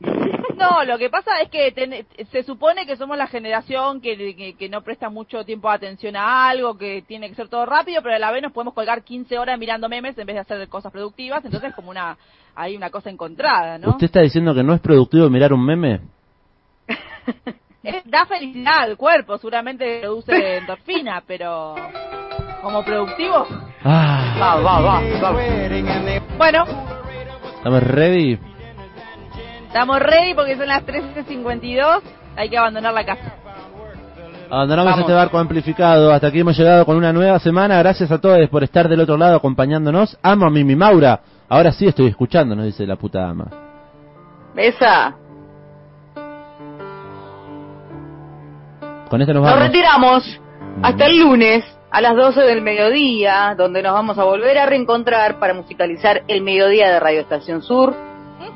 [0.62, 4.54] No, lo que pasa es que ten- se supone que somos la generación que, que,
[4.56, 8.00] que no presta mucho tiempo de atención a algo, que tiene que ser todo rápido,
[8.02, 10.68] pero a la vez nos podemos colgar 15 horas mirando memes en vez de hacer
[10.68, 12.16] cosas productivas, entonces como una
[12.54, 13.90] hay una cosa encontrada, ¿no?
[13.90, 16.00] ¿Usted está diciendo que no es productivo mirar un meme?
[17.82, 21.74] Es- da felicidad al cuerpo, seguramente produce endorfina, pero
[22.62, 23.46] como productivo.
[23.84, 25.32] Ah, Va, va, va, va.
[26.38, 26.64] Bueno,
[27.56, 28.38] ¿estamos ready?
[29.72, 32.02] Estamos ready porque son las 13.52,
[32.36, 33.34] hay que abandonar la casa.
[34.50, 35.00] Abandonamos Vamos.
[35.00, 36.12] este barco amplificado.
[36.12, 37.78] Hasta aquí hemos llegado con una nueva semana.
[37.78, 40.18] Gracias a todos por estar del otro lado acompañándonos.
[40.22, 41.20] Amo a Mimi Maura.
[41.48, 43.46] Ahora sí estoy escuchando, nos dice la puta ama.
[44.54, 45.14] Esa.
[49.08, 49.66] Con esto nos Nos vamos.
[49.68, 50.40] retiramos
[50.82, 55.38] hasta el lunes a las 12 del mediodía, donde nos vamos a volver a reencontrar
[55.38, 57.94] para musicalizar el mediodía de Radio Estación Sur,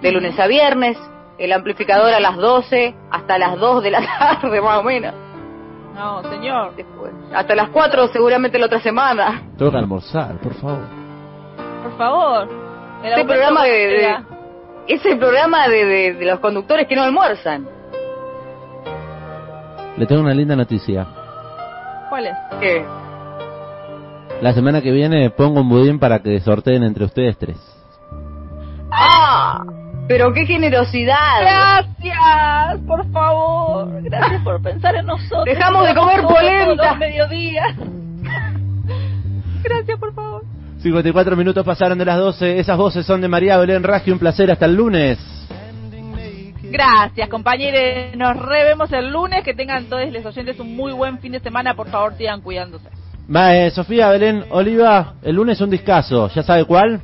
[0.03, 0.97] de lunes a viernes,
[1.39, 4.01] el amplificador a las 12 hasta las 2 de la
[4.41, 5.15] tarde más o menos.
[5.95, 6.75] No, señor.
[6.77, 9.43] Después, hasta las 4 seguramente la otra semana.
[9.57, 10.85] Tengo que almorzar, por favor.
[11.83, 12.49] Por favor.
[13.03, 14.17] El Este programa de,
[14.89, 17.67] es el programa de, de- de los conductores que no almuerzan.
[19.97, 21.07] Le tengo una linda noticia.
[22.11, 22.35] ¿Cuál es?
[22.61, 22.85] ¿Qué?
[24.43, 27.57] La semana que viene pongo un budín para que sorteen entre ustedes tres.
[28.91, 29.65] ¡Ah!
[30.09, 31.41] Pero qué generosidad.
[31.41, 34.03] Gracias, por favor.
[34.03, 35.45] Gracias por pensar en nosotros.
[35.45, 36.91] Dejamos de comer polenta.
[36.91, 37.77] los mediodías.
[39.63, 40.45] Gracias, por favor.
[40.81, 42.61] 54 minutos pasaron de las 12.
[42.61, 44.13] Esas voces son de María Belén Raggio.
[44.13, 44.51] Un placer.
[44.51, 45.19] Hasta el lunes.
[46.63, 48.17] Gracias, compañeros.
[48.17, 49.43] Nos revemos el lunes.
[49.43, 51.75] Que tengan todos los oyentes un muy buen fin de semana.
[51.75, 52.89] Por favor, sigan cuidándose.
[53.35, 56.29] Va, eh, Sofía Belén Oliva, el lunes un discazo.
[56.29, 57.01] ¿Ya sabe cuál?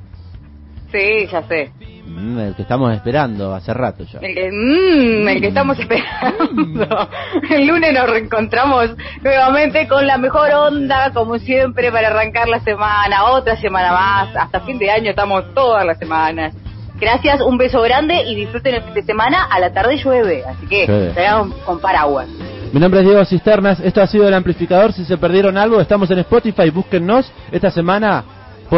[0.93, 1.73] Sí, ya sé.
[2.15, 4.19] Mm, el que estamos esperando hace rato ya.
[4.21, 7.09] El que, mm, el que estamos esperando.
[7.51, 8.91] El lunes nos reencontramos
[9.23, 14.37] nuevamente con la mejor onda, como siempre, para arrancar la semana, otra semana más.
[14.37, 16.55] Hasta fin de año estamos todas las semanas.
[17.01, 19.45] Gracias, un beso grande y disfruten el fin de semana.
[19.51, 21.15] A la tarde llueve, así que Sí.
[21.15, 22.29] salgan con paraguas.
[22.73, 24.93] Mi nombre es Diego Cisternas, esto ha sido el amplificador.
[24.93, 27.31] Si se perdieron algo, estamos en Spotify, búsquennos.
[27.51, 28.25] Esta semana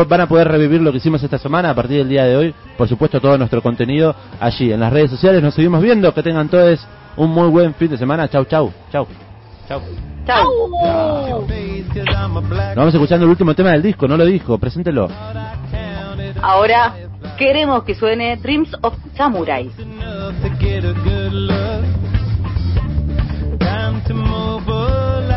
[0.03, 2.55] van a poder revivir lo que hicimos esta semana a partir del día de hoy.
[2.77, 5.43] Por supuesto, todo nuestro contenido allí en las redes sociales.
[5.43, 6.13] Nos seguimos viendo.
[6.13, 6.87] Que tengan todos
[7.17, 8.29] un muy buen fin de semana.
[8.29, 9.07] Chau, chau, chau.
[9.69, 9.81] Chau.
[10.27, 10.45] Chao.
[11.95, 15.09] Nos vamos escuchando el último tema del disco, no lo dijo, preséntelo.
[16.43, 16.95] Ahora
[17.39, 19.71] queremos que suene Dreams of Samurai.
[24.07, 25.34] to